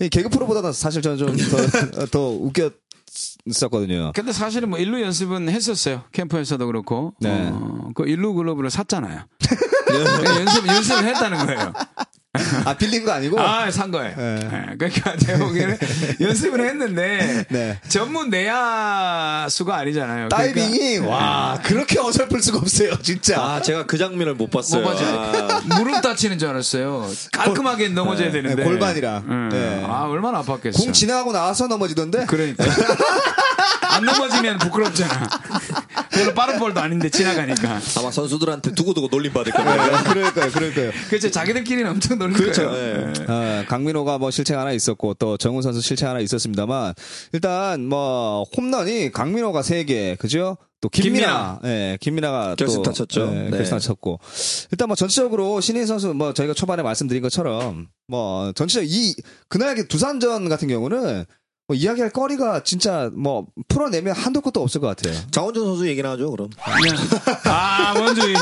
[0.00, 2.72] 이 개그 프로보다 사실 저는 좀 더 더 웃겼
[3.64, 4.12] 었거든요.
[4.14, 6.04] 근데 사실은 뭐 일루 연습은 했었어요.
[6.12, 7.14] 캠프에서도 그렇고.
[7.20, 7.50] 네.
[7.52, 9.22] 어, 그 일루 글러브를 샀잖아요.
[9.86, 10.06] 그냥
[10.40, 11.72] 연습 연습을 했다는 거예요.
[12.64, 13.40] 아 빌린 거 아니고.
[13.40, 14.14] 아, 산 거예요.
[14.16, 14.34] 네.
[14.36, 15.78] 네, 그러니까 제가 보기에는
[16.20, 17.78] 연습을 했는데 네.
[17.88, 20.28] 전문 내야수가 아니잖아요.
[20.28, 23.40] 그러니까 다이빙이 와 그렇게 어설플 수가 없어요, 진짜.
[23.40, 24.82] 아, 제가 그 장면을 못 봤어요.
[24.82, 25.32] 뭐 맞아요.
[25.48, 27.10] 아, 무릎 다치는 줄 알았어요.
[27.32, 28.62] 깔끔하게 넘어져야 되는데.
[28.62, 28.62] 네.
[29.28, 29.48] 음.
[29.52, 29.84] 네.
[29.86, 30.76] 아, 얼마나 아팠겠어.
[30.76, 32.26] 공 지나가고 나와서 넘어지던데.
[32.26, 32.64] 그러니까.
[33.96, 35.28] 안 넘어지면 부끄럽잖아.
[36.16, 37.80] 별로 빠른 볼도 아닌데 지나가니까.
[37.98, 40.04] 아마 선수들한테 두고두고 놀림 받을 거예요.
[40.04, 40.90] 그럴 거예요, 그럴 거예요.
[41.08, 41.30] 그렇죠.
[41.30, 42.68] 자기들끼리는 엄청 놀릴 그렇죠.
[42.68, 43.12] 거예요.
[43.20, 43.32] 예.
[43.32, 46.94] 어, 강민호가 뭐 실책 하나 있었고 또 정훈 선수 실책 하나 있었습니다만
[47.32, 50.56] 일단 뭐 홈런이 강민호가 3개 그죠?
[50.82, 53.32] 또 김민아, 예, 김민아가 결승타 또, 쳤죠.
[53.34, 53.50] 예, 네.
[53.50, 54.20] 결승타 쳤고
[54.70, 59.14] 일단 뭐 전체적으로 신인 선수 뭐 저희가 초반에 말씀드린 것처럼 뭐 전체적 이
[59.48, 61.24] 그날 두산전 같은 경우는
[61.68, 65.14] 뭐 이야기할 거리가 진짜 뭐 풀어내면 한도 끝도 없을 것 같아요.
[65.32, 66.48] 장원준 선수 얘기나 하죠, 그럼.
[67.44, 68.34] 아, 먼저 이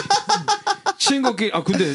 [0.98, 1.50] 친구끼리.
[1.54, 1.94] 아, 근데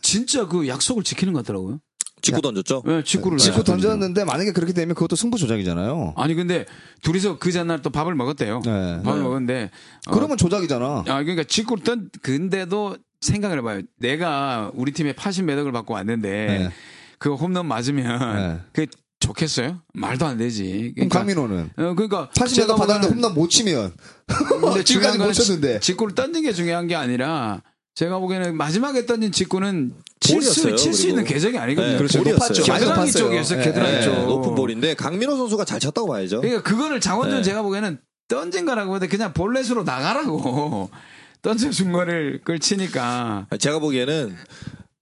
[0.00, 1.80] 진짜 그 약속을 지키는 것 같더라고요.
[2.22, 2.84] 직구 던졌죠?
[2.86, 3.36] 네, 직구를.
[3.38, 3.64] 직구 네.
[3.64, 6.14] 던졌는데 만약에 그렇게 되면 그것도 승부 조작이잖아요.
[6.16, 6.64] 아니, 근데
[7.02, 8.60] 둘이서 그 전날 또 밥을 먹었대요.
[8.64, 9.02] 네.
[9.02, 9.70] 밥을 먹었는데.
[10.06, 11.04] 어, 그러면 조작이잖아.
[11.08, 13.82] 아, 그러니까 직구를 던, 근데도 생각을 해봐요.
[13.98, 16.30] 내가 우리 팀에 80 매덕을 받고 왔는데.
[16.30, 16.70] 네.
[17.18, 18.36] 그 홈런 맞으면.
[18.36, 18.60] 네.
[18.72, 18.86] 그게
[19.32, 19.80] 좋겠어요?
[19.94, 20.92] 말도 안 되지.
[20.94, 22.28] 그러니까, 강민호는 어, 그러니까.
[22.34, 23.92] 80년 제가 받았는데 보기에는 홈런 못 치면
[24.26, 24.36] 근데
[24.84, 25.80] 지금까지 중요한 못 쳤는데.
[25.80, 27.62] 지- 직구를 던진 게 중요한 게 아니라
[27.94, 31.08] 제가 보기에는 마지막에 던진 직구는 칠수 칠수.
[31.08, 31.92] 있는 계적이 아니거든요.
[31.92, 32.22] 네, 그렇죠.
[32.22, 32.62] 높았죠.
[32.62, 33.10] 겨드랑이.
[33.12, 33.60] 쪽이었어요.
[33.60, 34.02] 예, 겨드랑이 예.
[34.02, 34.12] 쪽.
[34.26, 36.40] 높은 볼인데 강민호 선수가 잘 쳤다고 봐야죠.
[36.40, 37.42] 그러니까 그거를 장원준 네.
[37.42, 40.88] 제가 보기에는 던진 거라고 해도 그냥 볼넷으로 나가라고
[41.42, 44.36] 던져준 거를 그걸 치니까 제가 보기에는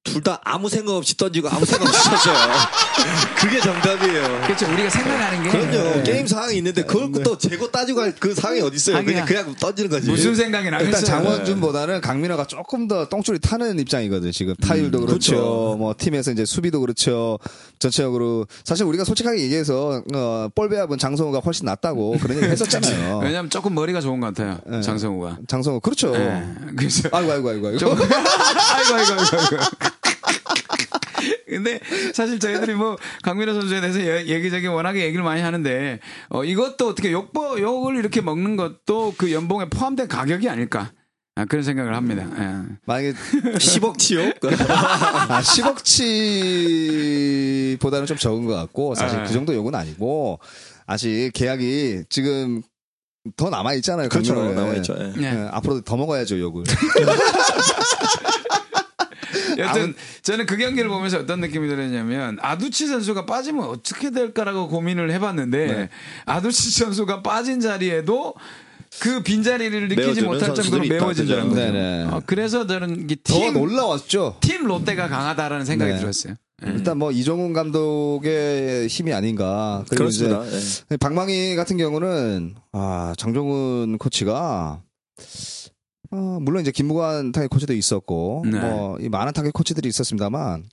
[0.02, 2.34] 둘 다 아무 생각 없이 던지고 아무 생각 없이 쳤어요.
[3.36, 4.40] 그게 정답이에요.
[4.46, 4.66] 그렇죠.
[4.72, 5.72] 우리가 생각하는 게 그럼요.
[5.72, 6.02] 네.
[6.02, 9.02] 게임 상황이 있는데 그걸 또 재고 따지고 할 그 상황이 어디 있어요?
[9.04, 10.10] 그냥 그냥 던지는 거지.
[10.10, 11.04] 무슨 생각이 일단 나겠어요.
[11.06, 15.30] 장원준보다는 강민호가 조금 더 똥줄이 타는 입장이거든 지금 타율도 그렇죠.
[15.32, 15.76] 그렇죠.
[15.78, 17.38] 뭐 팀에서 이제 수비도 그렇죠.
[17.78, 23.20] 전체적으로 사실 우리가 솔직하게 얘기해서 어, 볼 배합은 장성우가 훨씬 낫다고 그런 얘기 했었잖아요.
[23.24, 24.58] 왜냐면 조금 머리가 좋은 것 같아요.
[24.66, 24.80] 네.
[24.82, 25.38] 장성우가.
[25.46, 26.10] 장성우 그렇죠.
[26.12, 26.46] 네.
[26.76, 29.56] 그래서 아이고 아이고 아이고 아이고 아이고 아이고 아이고.
[31.46, 31.80] 근데
[32.14, 35.98] 사실 저희들이 뭐 강민호 선수에 대해서 예- 얘기저기 워낙에 얘기를 많이 하는데
[36.30, 40.92] 어 이것도 어떻게 욕보 욕을 이렇게 먹는 것도 그 연봉에 포함된 가격이 아닐까
[41.36, 42.26] 아, 그런 생각을 합니다.
[42.38, 42.62] 예.
[42.86, 43.12] 만약에
[43.58, 44.22] 10억 치요?
[45.28, 49.24] 아, 10억치보다는 좀 적은 것 같고 사실 네.
[49.26, 50.38] 그 정도 욕은 아니고
[50.86, 52.62] 아직 계약이 지금
[53.36, 54.08] 더 남아 있잖아요.
[54.08, 54.34] 그렇죠.
[54.34, 54.62] 강민호는.
[54.64, 54.96] 남아 있죠.
[54.98, 55.12] 예.
[55.20, 55.26] 네.
[55.26, 56.64] 예, 앞으로도 더 먹어야죠 욕을.
[59.60, 65.66] 여튼 저는 그 경기를 보면서 어떤 느낌이 들었냐면 아두치 선수가 빠지면 어떻게 될까라고 고민을 해봤는데
[65.66, 65.88] 네.
[66.26, 68.34] 아두치 선수가 빠진 자리에도
[68.98, 71.48] 그 빈자리를 느끼지 못할 정도로 메워진다는?
[71.48, 71.54] 거죠.
[71.60, 72.04] 네네.
[72.10, 74.38] 어, 그래서 저는 이게 더 팀, 놀라웠죠.
[74.40, 75.98] 팀 롯데가 강하다라는 생각이 네.
[75.98, 76.34] 들었어요.
[76.66, 79.84] 일단 뭐 이종훈 감독의 힘이 아닌가.
[79.88, 80.44] 그리고 그렇습니다.
[80.44, 80.58] 예.
[80.58, 84.82] 이제 방망이 같은 경우는 아 장종훈 코치가
[86.12, 88.58] 어, 물론 이제 김무관 타격 코치도 있었고 네.
[88.58, 90.64] 뭐이 많은 타격 코치들이 있었습니다만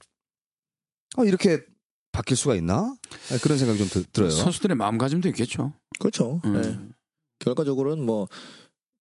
[1.18, 1.64] 어, 이렇게
[2.12, 2.96] 바뀔 수가 있나
[3.30, 4.32] 네, 그런 생각이 좀 들, 들어요.
[4.32, 5.74] 선수들의 마음가짐도 있겠죠.
[6.00, 6.42] 그렇죠.
[6.46, 6.56] 음.
[6.64, 6.98] 예.
[7.40, 8.28] 결과적으로는 뭐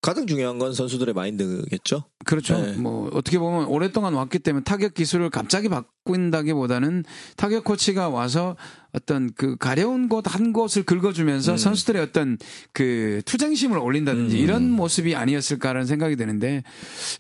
[0.03, 2.05] 가장 중요한 건 선수들의 마인드겠죠.
[2.25, 2.61] 그렇죠.
[2.61, 2.77] 네.
[2.77, 7.05] 뭐 어떻게 보면 오랫동안 왔기 때문에 타격 기술을 갑자기 바꾼다기보다는
[7.37, 8.57] 타격 코치가 와서
[8.97, 11.57] 어떤 그 가려운 곳 한 곳을 긁어주면서 음.
[11.57, 12.39] 선수들의 어떤
[12.73, 14.41] 그 투쟁심을 올린다든지 음.
[14.41, 16.63] 이런 모습이 아니었을까라는 생각이 드는데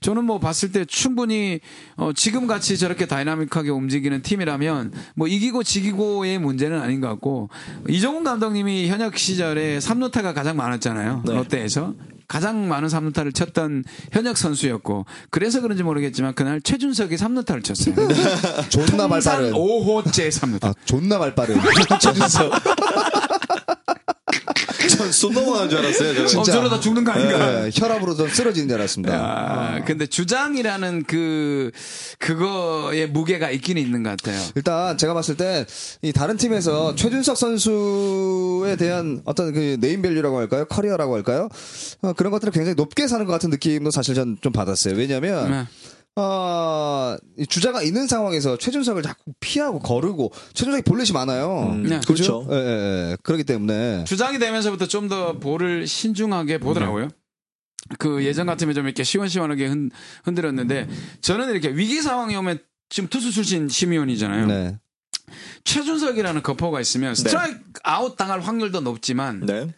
[0.00, 1.60] 저는 뭐 봤을 때 충분히
[1.96, 7.48] 어 지금 같이 저렇게 다이나믹하게 움직이는 팀이라면 뭐 이기고 지기고의 문제는 아닌 것 같고
[7.88, 11.22] 이종훈 감독님이 현역 시절에 3루타가 가장 많았잖아요.
[11.26, 11.34] 네.
[11.34, 11.94] 롯데에서
[12.28, 17.94] 가장 많은 3루타를 쳤던 현역 선수였고 그래서 그런지 모르겠지만 그날 최준석이 3루타를 쳤어요.
[18.68, 19.52] 존나 말 통산 빠른.
[19.52, 20.64] 5호째 3루타.
[20.64, 21.56] 아 존나 말 빠른.
[22.00, 22.52] 최준석.
[24.96, 26.08] 전손 넘어가는 줄 알았어요.
[26.14, 26.22] 저는.
[26.24, 26.52] 어, 진짜.
[26.52, 27.66] 저러다 죽는 거 아닌가?
[27.66, 29.14] 예, 혈압으로 좀 쓰러지는 줄 알았습니다.
[29.14, 31.70] 아, 근데 주장이라는 그
[32.18, 34.40] 그거의 무게가 있긴 있는 것 같아요.
[34.54, 35.66] 일단 제가 봤을 때
[36.02, 40.64] 이 다른 팀에서 최준석 선수에 대한 어떤 그 네임밸류라고 할까요?
[40.66, 41.48] 커리어라고 할까요?
[42.02, 44.94] 어, 그런 것들을 굉장히 높게 사는 것 같은 느낌도 사실 전 좀 받았어요.
[44.94, 45.64] 왜냐면 네.
[46.18, 51.74] 어, 이 주자가 있는 상황에서 최준석을 자꾸 피하고 거르고 최준석이 볼넷이 많아요.
[51.82, 52.00] 네.
[52.06, 52.46] 그렇죠.
[52.50, 53.16] 예, 예, 예.
[53.22, 57.10] 그렇기 때문에 주장이 되면서부터 좀 더 볼을 신중하게 보더라고요.
[57.98, 59.90] 그 예전 같으면 좀 이렇게 시원시원하게 흔,
[60.24, 60.88] 흔들었는데
[61.20, 62.58] 저는 이렇게 위기 상황이 오면
[62.88, 64.46] 지금 투수 출신 심 위원이잖아요.
[64.46, 64.78] 네.
[65.64, 69.68] 최준석이라는 거포가 있으면 스트라이크 아웃 당할 확률도 높지만 네.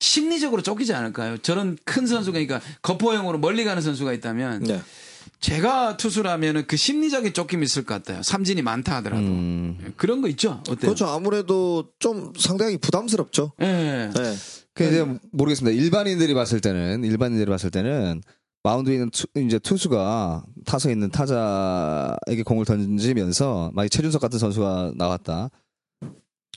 [0.00, 1.38] 심리적으로 쫓기지 않을까요?
[1.38, 4.80] 저런 큰 선수가 그러니까 거포형으로 멀리 가는 선수가 있다면 네.
[5.40, 8.22] 제가 투수라면은 그 심리적인 쫓김이 있을 것 같아요.
[8.22, 9.92] 삼진이 많다 하더라도 음.
[9.96, 10.60] 그런 거 있죠?
[10.68, 10.76] 어때요?
[10.76, 11.06] 그렇죠.
[11.06, 13.52] 아무래도 좀 상당히 부담스럽죠.
[13.60, 14.10] 예.
[14.14, 14.34] 네.
[14.74, 15.76] 그 이제 모르겠습니다.
[15.76, 18.22] 일반인들이 봤을 때는 일반인들이 봤을 때는
[18.64, 25.50] 마운드에 있는 투, 이제 투수가 타석에 있는 타자에게 공을 던지면서 만약 최준석 같은 선수가 나왔다.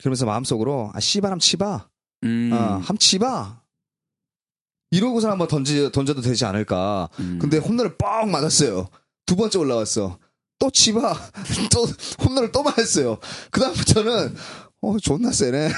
[0.00, 1.88] 그러면서 마음속으로 아 씨발 함 치봐.
[2.24, 2.50] 음.
[2.52, 3.61] 아, 함 치봐.
[4.92, 7.08] 이러고서 한번 던지 던져도 되지 않을까.
[7.18, 7.38] 음.
[7.40, 8.88] 근데 홈런을 뻥 맞았어요.
[9.26, 10.18] 두 번째 올라왔어.
[10.58, 11.16] 또 치봐.
[11.72, 11.88] 또
[12.24, 13.18] 홈런을 또 맞았어요.
[13.50, 14.36] 그다음부터는
[14.82, 15.70] 어 존나 세네.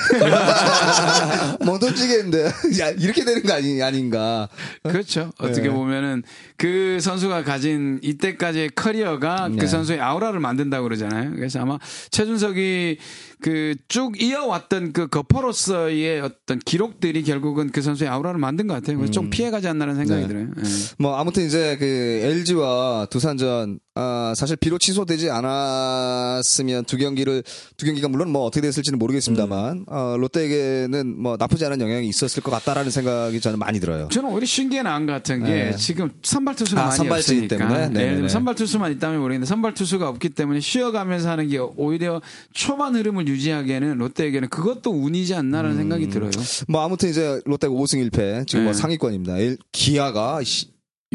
[1.64, 2.44] 못 던지겠는데.
[2.80, 4.48] 야 이렇게 되는 거 아니 아닌가.
[4.82, 5.30] 그렇죠.
[5.38, 5.70] 어떻게 네.
[5.70, 6.24] 보면은
[6.56, 9.58] 그 선수가 가진 이때까지의 커리어가 네.
[9.58, 11.32] 그 선수의 아우라를 만든다고 그러잖아요.
[11.36, 11.78] 그래서 아마
[12.10, 12.98] 최준석이
[13.44, 18.96] 그 쭉 이어왔던 그 거퍼로서의 어떤 기록들이 결국은 그 선수의 아우라를 만든 것 같아요.
[18.96, 20.28] 그래서 좀 피해가지 않나라는 생각이 네.
[20.28, 20.48] 들어요.
[20.56, 20.62] 예.
[20.98, 27.44] 뭐 아무튼 이제 그 LG와 두산전 아 사실 비록 취소되지 않았으면 두 경기를
[27.76, 32.50] 두 경기가 물론 뭐 어떻게 됐을지는 모르겠습니다만 어, 롯데에게는 뭐 나쁘지 않은 영향이 있었을 것
[32.50, 34.08] 같다라는 생각이 저는 많이 들어요.
[34.10, 35.76] 저는 오히려 신기해 나은 것 같은 게 네.
[35.76, 37.80] 지금 선발 투수가 아, 많이 선발진이기 없으니까 때문에?
[37.80, 38.28] 예를 들면 네네네.
[38.28, 42.20] 선발 투수만 있다면 모르겠는데 선발 투수가 없기 때문에 쉬어가면서 하는 게 오히려
[42.52, 46.30] 초반 흐름을 유지하기에는 롯데에게는 그것도 운이지 않나라는 생각이 들어요.
[46.68, 48.78] 뭐 아무튼 이제 롯데가 5승 1패 지금 뭐 네.
[48.78, 49.36] 상위권입니다.
[49.38, 50.66] 일- 기아가 씨,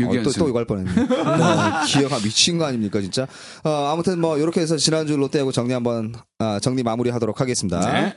[0.02, 0.40] 어, 또, 6연승.
[0.40, 0.92] 또 이거 할 뻔했네.
[0.92, 3.28] 어, 기아가 미친 거 아닙니까 진짜.
[3.64, 7.80] 어, 아무튼 뭐 이렇게 해서 지난주 롯데하고 정리 한 번 아, 정리 마무리 하도록 하겠습니다.
[7.92, 8.16] 네.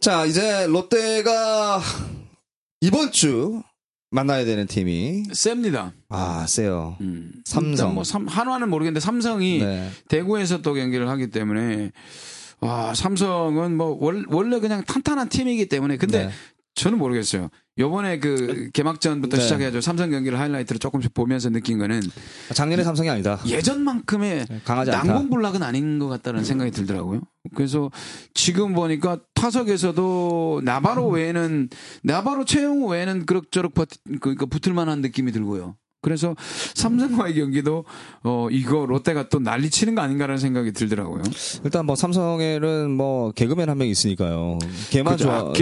[0.00, 1.80] 자 이제 롯데가
[2.80, 3.62] 이번 주
[4.10, 5.92] 만나야 되는 팀이 셉니다.
[6.08, 6.96] 아 세요.
[7.00, 7.32] 음.
[7.44, 7.94] 삼성.
[7.94, 9.88] 뭐 삼, 한화는 모르겠는데 삼성이 네.
[10.08, 11.92] 대구에서 또 경기를 하기 때문에
[12.60, 16.32] 와 삼성은 뭐 월, 원래 그냥 탄탄한 팀이기 때문에 근데 네.
[16.74, 17.48] 저는 모르겠어요.
[17.78, 19.42] 요번에 그 개막전부터 네.
[19.42, 22.00] 시작해가지고 삼성 경기를 하이라이트를 조금씩 보면서 느낀 거는
[22.52, 23.40] 작년의 삼성이 아니다.
[23.46, 25.04] 예전만큼의 강하지 않다.
[25.04, 27.22] 난공불락은 아닌 것 같다는 생각이 들더라고요.
[27.54, 27.90] 그래서
[28.34, 31.68] 지금 보니까 타석에서도 나바로 외에는
[32.02, 35.76] 나바로 최용우 외에는 그럭저럭 버티, 그, 그 붙을 만한 느낌이 들고요.
[36.02, 36.34] 그래서
[36.74, 37.84] 삼성과의 경기도
[38.24, 41.22] 어 이거 롯데가 또 난리 치는 거 아닌가라는 생각이 들더라고요.
[41.64, 44.58] 일단 뭐 삼성에는 뭐 개그맨 한 명 있으니까요.
[44.90, 45.24] 걔만 그죠?
[45.24, 45.38] 좋아.
[45.40, 45.52] 아,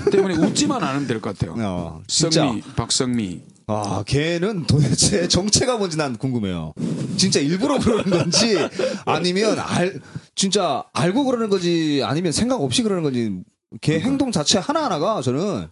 [0.00, 1.54] 걔 때문에 웃지만 않으면 될 것 같아요.
[1.58, 2.42] 어, 진짜.
[2.46, 3.40] 성미, 박성미.
[3.66, 6.74] 아, 걔는 도대체 정체가 뭔지 난 궁금해요.
[7.16, 8.56] 진짜 일부러 그러는 건지
[9.06, 10.00] 아니면 알
[10.34, 13.40] 진짜 알고 그러는 건지 아니면 생각 없이 그러는 건지
[13.80, 15.68] 걔 행동 자체 하나하나가 저는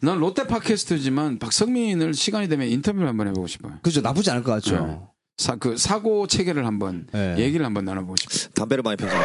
[0.00, 3.74] 난 롯데 팟캐스트지만 박성민을 시간이 되면 인터뷰를 한번 해보고 싶어요.
[3.82, 5.10] 그죠 나쁘지 않을 것 같죠.
[5.38, 7.36] 사, 그 사고 체계를 한번 네.
[7.38, 8.50] 얘기를 한번 나눠보고 싶어요.
[8.54, 9.18] 담배를 많이 그런가?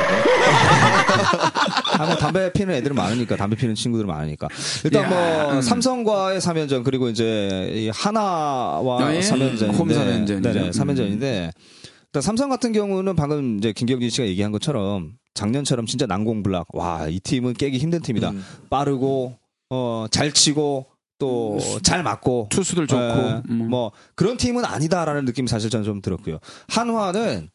[1.97, 4.47] 아, 뭐 담배 피는 애들은 많으니까 담배 피는 친구들 많으니까
[4.83, 5.61] 일단 야, 뭐 음.
[5.61, 10.41] 삼성과의 3연전 그리고 이제 이 하나와 네, 3연전인데 홈 3연전이죠.
[10.41, 11.51] 네네 3연전인데
[12.05, 17.19] 일단 삼성 같은 경우는 방금 이제 김경진 씨가 얘기한 것처럼 작년처럼 진짜 난공불락 와 이
[17.19, 18.45] 팀은 깨기 힘든 팀이다 음.
[18.69, 19.35] 빠르고
[19.69, 20.85] 어 잘 치고
[21.19, 23.69] 또 잘 맞고 투수들 좋고 예, 음.
[23.69, 26.39] 뭐 그런 팀은 아니다라는 느낌이 사실 저는 좀 들었고요.
[26.69, 27.49] 한화는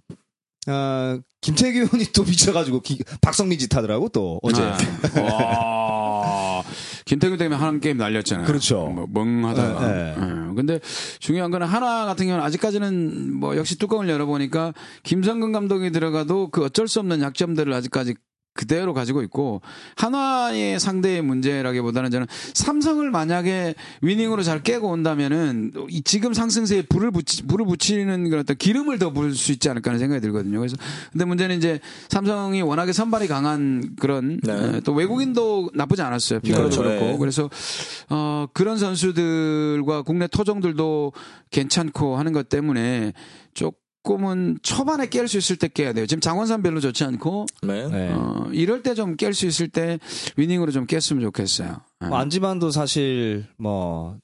[0.69, 4.63] 어, 김태규 의원이 또 미쳐가지고 기- 박성민 짓 하더라고 또 어제.
[4.63, 4.77] 아,
[5.23, 6.63] 와.
[7.07, 8.47] 김태균 때문에 하는 게임 날렸잖아요.
[8.47, 8.87] 그렇죠.
[8.89, 9.87] 뭐 멍하다가.
[9.89, 10.15] 네, 네.
[10.51, 10.55] 예.
[10.55, 10.81] 근데
[11.21, 16.87] 중요한 거는 하나 같은 경우는 아직까지는 뭐 역시 뚜껑을 열어보니까 김성근 감독이 들어가도 그 어쩔
[16.89, 18.15] 수 없는 약점들을 아직까지
[18.59, 19.63] 그대로 가지고 있고
[19.95, 27.45] 한화의 상대의 문제라기보다는 저는 삼성을 만약에 위닝으로 잘 깨고 온다면은 이 지금 상승세에 불을 붙이
[27.45, 30.59] 불을 붙이는 그런 어떤 기름을 더 부을 수 있지 않을까 하는 생각이 들거든요.
[30.59, 30.77] 그래서
[31.13, 31.79] 근데 문제는 이제
[32.09, 34.53] 삼성이 워낙에 선발이 강한 그런 네.
[34.53, 36.41] 어, 또 외국인도 나쁘지 않았어요.
[36.41, 36.83] 피카로도 그렇죠.
[36.83, 37.17] 그렇고 네.
[37.17, 37.49] 그래서
[38.11, 41.13] 어 그런 선수들과 국내 토종들도
[41.53, 43.13] 괜찮고 하는 것 때문에
[43.55, 43.73] 조
[44.05, 46.07] 금은 초반에 깰 수 있을 때 깨야 돼요.
[46.07, 47.89] 지금 장원삼 별로 좋지 않고 네.
[47.89, 48.13] 네.
[48.13, 49.99] 어, 이럴 때 좀 깰 수 있을 때
[50.37, 51.81] 위닝으로 좀 깼으면 좋겠어요.
[52.05, 52.07] 예.
[52.07, 54.17] 뭐 안지만도 사실 뭐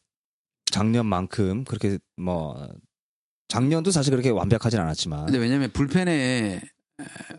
[0.71, 2.69] 작년만큼 그렇게 뭐
[3.49, 6.61] 작년도 사실 그렇게 완벽하진 않았지만 근데 왜냐면 불펜에 에,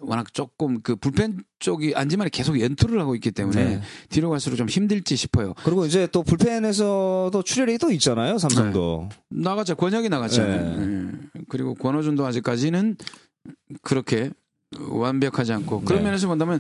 [0.02, 3.82] 워낙 조금 그 불펜 쪽이 안지만이 계속 연투를 하고 있기 때문에 네.
[4.10, 5.54] 뒤로 갈수록 좀 힘들지 싶어요.
[5.64, 9.76] 그리고 이제 또 불펜에서도 출혈이 또 있잖아요 삼성도 나갔죠.
[9.76, 10.80] 권혁이 나갔잖아요.
[10.80, 11.12] 네.
[11.36, 11.42] 예.
[11.48, 12.98] 그리고 권호준도 아직까지는
[13.82, 14.32] 그렇게
[14.78, 16.10] 완벽하지 않고 그런 네.
[16.10, 16.60] 면에서 본다면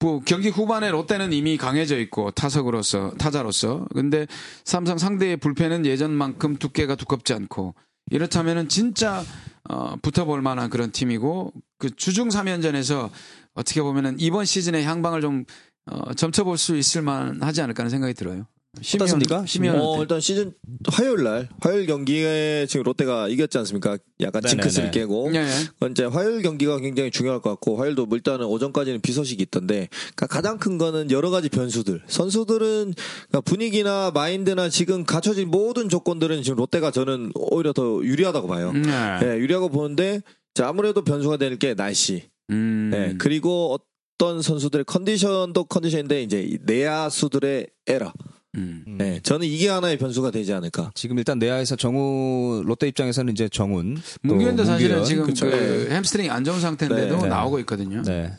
[0.00, 4.26] 뭐 경기 후반에 롯데는 이미 강해져 있고 타석으로서 타자로서 근데
[4.64, 7.74] 삼성 상대의 불펜은 예전만큼 두께가 두껍지 않고
[8.10, 9.24] 이렇다면은 진짜
[9.68, 13.10] 어, 붙어볼 만한 그런 팀이고 그 주중 3연전에서
[13.54, 15.44] 어떻게 보면은 이번 시즌의 향방을 좀
[15.86, 18.46] 어, 점쳐볼 수 있을 만하지 않을까 하는 생각이 들어요.
[18.94, 19.44] 어떻습니까?
[19.46, 20.52] 심의원 어, 일단 시즌
[20.88, 23.98] 화요일 날 화요일 경기에 지금 롯데가 이겼지 않습니까?
[24.20, 24.62] 약간 네네네.
[24.62, 25.88] 징크스를 깨고 네, 네.
[25.90, 30.26] 이제 화요일 경기가 굉장히 중요할 것 같고 화요일도 뭐 일단은 오전까지는 비 소식이 있던데 그러니까
[30.26, 32.94] 가장 큰 거는 여러 가지 변수들 선수들은
[33.28, 38.72] 그러니까 분위기나 마인드나 지금 갖춰진 모든 조건들은 지금 롯데가 저는 오히려 더 유리하다고 봐요.
[38.72, 39.18] 네.
[39.20, 40.20] 네, 유리하고 보는데
[40.54, 42.24] 자, 아무래도 변수가 될 게 날씨.
[42.50, 42.90] 음.
[42.92, 43.76] 네, 그리고
[44.18, 48.12] 어떤 선수들의 컨디션도 컨디션인데 이제 이 내야수들의 에러.
[48.56, 48.84] 음.
[48.98, 50.90] 네, 저는 이게 하나의 변수가 되지 않을까.
[50.94, 54.00] 지금 일단 내야에서 정우 롯데 입장에서는 이제 정훈 또
[54.34, 55.46] 문규현도 사실은 지금 그쵸.
[55.50, 55.94] 그 네.
[55.94, 57.28] 햄스트링 안 좋은 상태인데도 네, 네.
[57.28, 58.02] 나오고 있거든요.
[58.02, 58.32] 네.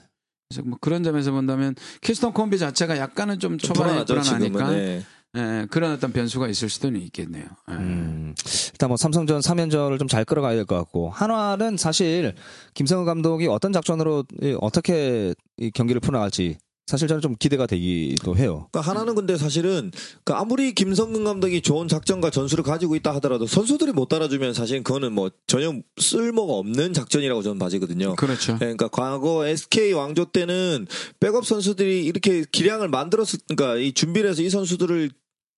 [0.50, 4.70] 그래서 뭐 그런 점에서 본다면 키스톤 콤비 자체가 약간은 좀 초반에 불안하죠, 불안하니까.
[4.72, 5.04] 네.
[5.36, 7.44] 예, 그런 어떤 변수가 있을 수도 있겠네요.
[7.70, 7.74] 예.
[7.74, 8.34] 음,
[8.72, 12.34] 일단 뭐 삼성전 3연전을 좀 잘 끌어가야 될 것 같고 한화는 사실
[12.74, 16.58] 김성우 감독이 어떤 작전으로 이, 어떻게 이 경기를 풀어나갈지
[16.88, 18.70] 사실 저는 좀 기대가 되기도 해요.
[18.72, 19.92] 그러니까 하나는 근데 사실은
[20.24, 25.12] 그러니까 아무리 김성근 감독이 좋은 작전과 전술을 가지고 있다 하더라도 선수들이 못 따라주면 사실 그거는
[25.12, 28.16] 뭐 전혀 쓸모가 없는 작전이라고 저는 봐지거든요.
[28.16, 28.54] 그렇죠.
[28.54, 30.88] 네, 그러니까 과거 SK 왕조 때는
[31.20, 35.12] 백업 선수들이 이렇게 기량을 만들었을 그러니까 이 준비를 해서 이 선수들을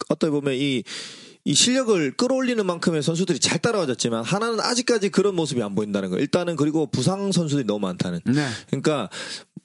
[0.09, 0.83] 어떻게 보면 이이
[1.53, 6.17] 실력을 끌어올리는 만큼의 선수들이 잘 따라와줬지만 하나는 아직까지 그런 모습이 안 보인다는 거.
[6.17, 8.21] 일단은 그리고 부상 선수들이 너무 많다는.
[8.25, 8.47] 네.
[8.67, 9.09] 그러니까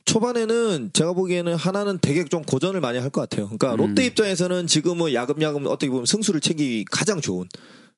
[0.04, 3.46] 초반에는 제가 보기에는 하나는 되게 좀 고전을 많이 할 것 같아요.
[3.46, 3.76] 그러니까 음.
[3.76, 7.46] 롯데 입장에서는 지금은 야금야금 어떻게 보면 승수를 챙기기 가장 좋은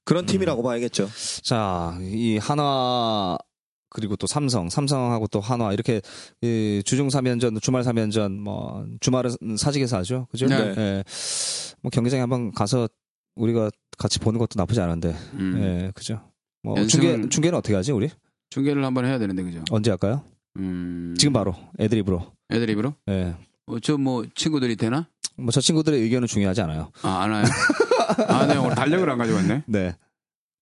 [0.05, 0.27] 그런 음.
[0.27, 1.09] 팀이라고 봐야겠죠.
[1.43, 3.37] 자, 이 한화
[3.89, 6.01] 그리고 또 삼성, 삼성하고 또 한화 이렇게
[6.43, 10.27] 이 주중 3연전, 주말 3연전 뭐 주말은 사직에서 하죠.
[10.31, 10.47] 그죠?
[10.47, 10.75] 네.
[10.77, 11.05] 예.
[11.83, 12.89] 뭐 경기장에 한번 가서
[13.37, 15.17] 우리가 같이 보는 것도 나쁘지 않은데.
[15.35, 15.59] 음.
[15.63, 16.21] 예, 그죠?
[16.63, 18.11] 뭐 중계 중계는 어떻게 하지, 우리?
[18.51, 19.65] 중계를 한번 해야 되는데 그죠?
[19.71, 20.23] 언제 할까요?
[20.59, 21.15] 음.
[21.19, 22.33] 지금 바로 애드립으로.
[22.51, 22.95] 애드립으로?
[23.09, 23.35] 예.
[23.67, 25.09] 어, 저뭐 친구들이 되나?
[25.37, 26.91] 뭐 저 친구들의 의견은 중요하지 않아요.
[27.03, 27.45] 아, 안 와요?
[28.29, 29.65] 아, 네, 오늘 달력을 안 가져왔네.
[29.69, 29.95] 네.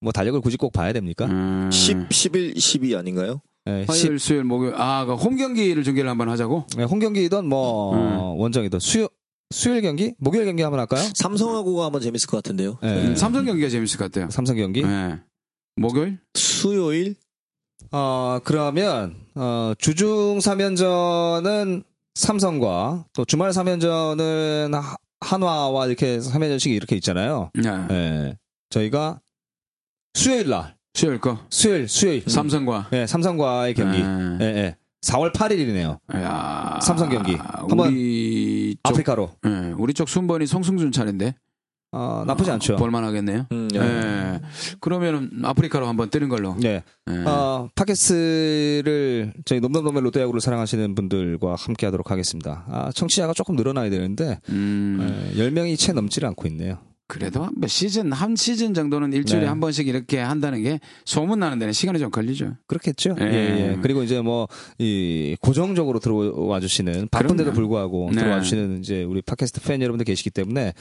[0.01, 1.27] 뭐 달력을 굳이 꼭 봐야 됩니까?
[1.27, 1.71] 음.
[1.73, 3.41] 10, 11, 12 아닌가요?
[3.67, 4.75] 예, 화요일, 수요일, 목요일.
[4.77, 6.67] 아, 그홈 경기를 중계를 한번 하자고?
[6.79, 8.41] 예, 홈 경기든 뭐 음.
[8.41, 9.09] 원정이든 수요
[9.51, 11.03] 수요일 경기, 목요일 경기 한번 할까요?
[11.15, 12.79] 삼성하고가 한번 재밌을 것 같은데요.
[12.83, 12.89] 예.
[12.89, 14.29] 음, 삼성 경기가 재밌을 것 같아요.
[14.31, 14.83] 삼성 경기.
[14.83, 15.19] 네.
[15.77, 16.19] 목요일?
[16.35, 17.15] 수요일
[17.93, 27.51] 어, 그러면, 어, 주중 3연전은 삼성과 또 주말 3연전은 하- 한화와 이렇게 3연전씩이 이렇게 있잖아요.
[27.55, 27.87] 네.
[27.91, 28.39] 예.
[28.71, 29.21] 저희가
[30.15, 31.39] 수요일 날, 수요일 거.
[31.51, 32.23] 수요일, 수요일.
[32.29, 32.89] 삼성과.
[32.93, 34.03] 예, 삼성과의 경기.
[34.03, 34.39] 네.
[34.41, 34.77] 예, 예.
[35.03, 35.99] 4월 8일이네요.
[36.17, 36.79] 야.
[36.83, 37.35] 삼성 경기.
[37.35, 39.31] 한번 우리 쪽, 아프리카로.
[39.47, 41.35] 예, 우리 쪽 순번이 송승준 차례인데.
[41.97, 42.75] 어, 나쁘지 않죠.
[42.75, 43.47] 볼만하겠네요.
[43.53, 43.79] 음, 예.
[43.79, 44.41] 예.
[44.81, 46.57] 그러면은 아프리카로 한번 뜨는 걸로.
[46.59, 46.83] 네.
[47.09, 47.13] 예.
[47.25, 52.65] 어, 팟캐스트를 저희 놈놈놈의 롯데야구를 사랑하시는 분들과 함께 하도록 하겠습니다.
[52.69, 56.79] 아, 청취자가 조금 늘어나야 되는데, 음, 예, 10명이 채 넘지를 않고 있네요.
[57.07, 59.47] 그래도 뭐 시즌 한 시즌 정도는 일주일에 네.
[59.47, 62.57] 한 번씩 이렇게 한다는 게 소문 나는 데는 시간이 좀 걸리죠.
[62.67, 63.15] 그렇겠죠.
[63.21, 63.25] 예.
[63.25, 63.79] 예, 예.
[63.83, 64.49] 그리고 이제 뭐,
[64.79, 67.53] 이, 고정적으로 들어와 주시는, 바쁜데도.
[67.53, 68.23] 불구하고 네.
[68.23, 70.73] 들어와 주시는 이제 우리 팟캐스트 팬 여러분들 계시기 때문에,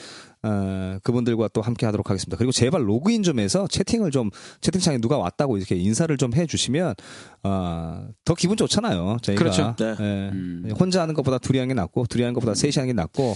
[0.44, 2.38] 어, 그분들과 또 함께 하도록 하겠습니다.
[2.38, 4.30] 그리고 제발 로그인 좀 해서 채팅을 좀,
[4.62, 6.96] 채팅창에 누가 왔다고 이렇게 인사를 좀 해 주시면,
[7.44, 9.18] 어, 더 기분 좋잖아요.
[9.22, 9.40] 저희가.
[9.44, 9.76] 그렇죠.
[9.78, 9.96] 네.
[10.00, 10.30] 예.
[10.32, 10.72] 음.
[10.80, 13.36] 혼자 하는 것보다 둘이 하는 게 낫고, 둘이 하는 것보다 셋이 하는 게 낫고,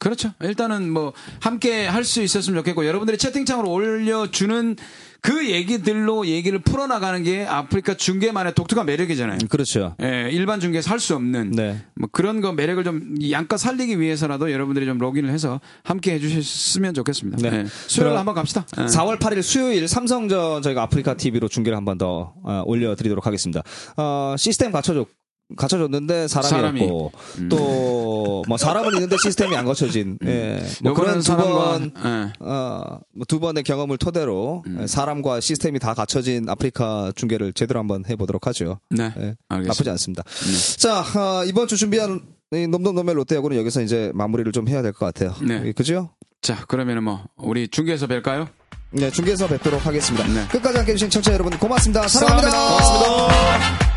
[0.00, 0.32] 그렇죠.
[0.42, 4.76] 일단은 뭐 함께 할 수 있었으면 좋겠고 여러분들이 채팅창으로 올려주는
[5.22, 9.38] 그 얘기들로 얘기를 풀어나가는 게 아프리카 중계만의 독특한 매력이잖아요.
[9.48, 9.96] 그렇죠.
[10.02, 11.82] 예, 일반 중계에서 할 수 없는 네.
[11.94, 17.48] 뭐 그런 거 매력을 좀 양껏 살리기 위해서라도 여러분들이 좀 로그인을 해서 함께 해주셨으면 좋겠습니다.
[17.50, 17.56] 네.
[17.60, 18.66] 예, 수요일 한번 갑시다.
[18.78, 18.82] 예.
[18.82, 22.34] 4월 8일 수요일 삼성전 저희가 아프리카 TV로 중계를 한번더
[22.66, 23.62] 올려드리도록 하겠습니다.
[23.96, 25.08] 어, 시스템 갖춰줬
[25.56, 27.48] 갖춰졌는데 사람이었고 사람이.
[27.48, 30.62] 또뭐 사람은 있는데 시스템이 안 갖춰진 예.
[30.82, 32.32] 뭐 그런 두번 사람과, 예.
[32.40, 38.46] 어, 뭐두 번의 경험을 토대로 예, 사람과 시스템이 다 갖춰진 아프리카 중계를 제대로 한번 해보도록
[38.48, 38.80] 하죠.
[38.90, 39.34] 네, 예.
[39.50, 40.22] 나쁘지 않습니다.
[40.78, 42.20] 자, 아, 이번 주 준비한
[42.52, 45.34] 이 놈놈놈의 롯데야구는 여기서 이제 마무리를 좀 해야 될 것 같아요.
[45.42, 45.62] 네.
[45.66, 46.10] 예, 그죠?
[46.40, 48.48] 자, 그러면은 뭐 우리 중계에서 뵐까요?
[48.90, 50.24] 네, 중계에서 뵙도록 하겠습니다.
[50.28, 50.46] 네.
[50.48, 52.06] 끝까지 함께 해 주신 청취자 여러분 고맙습니다.
[52.06, 52.68] 사랑합니다.
[52.68, 53.93] 고맙습니다.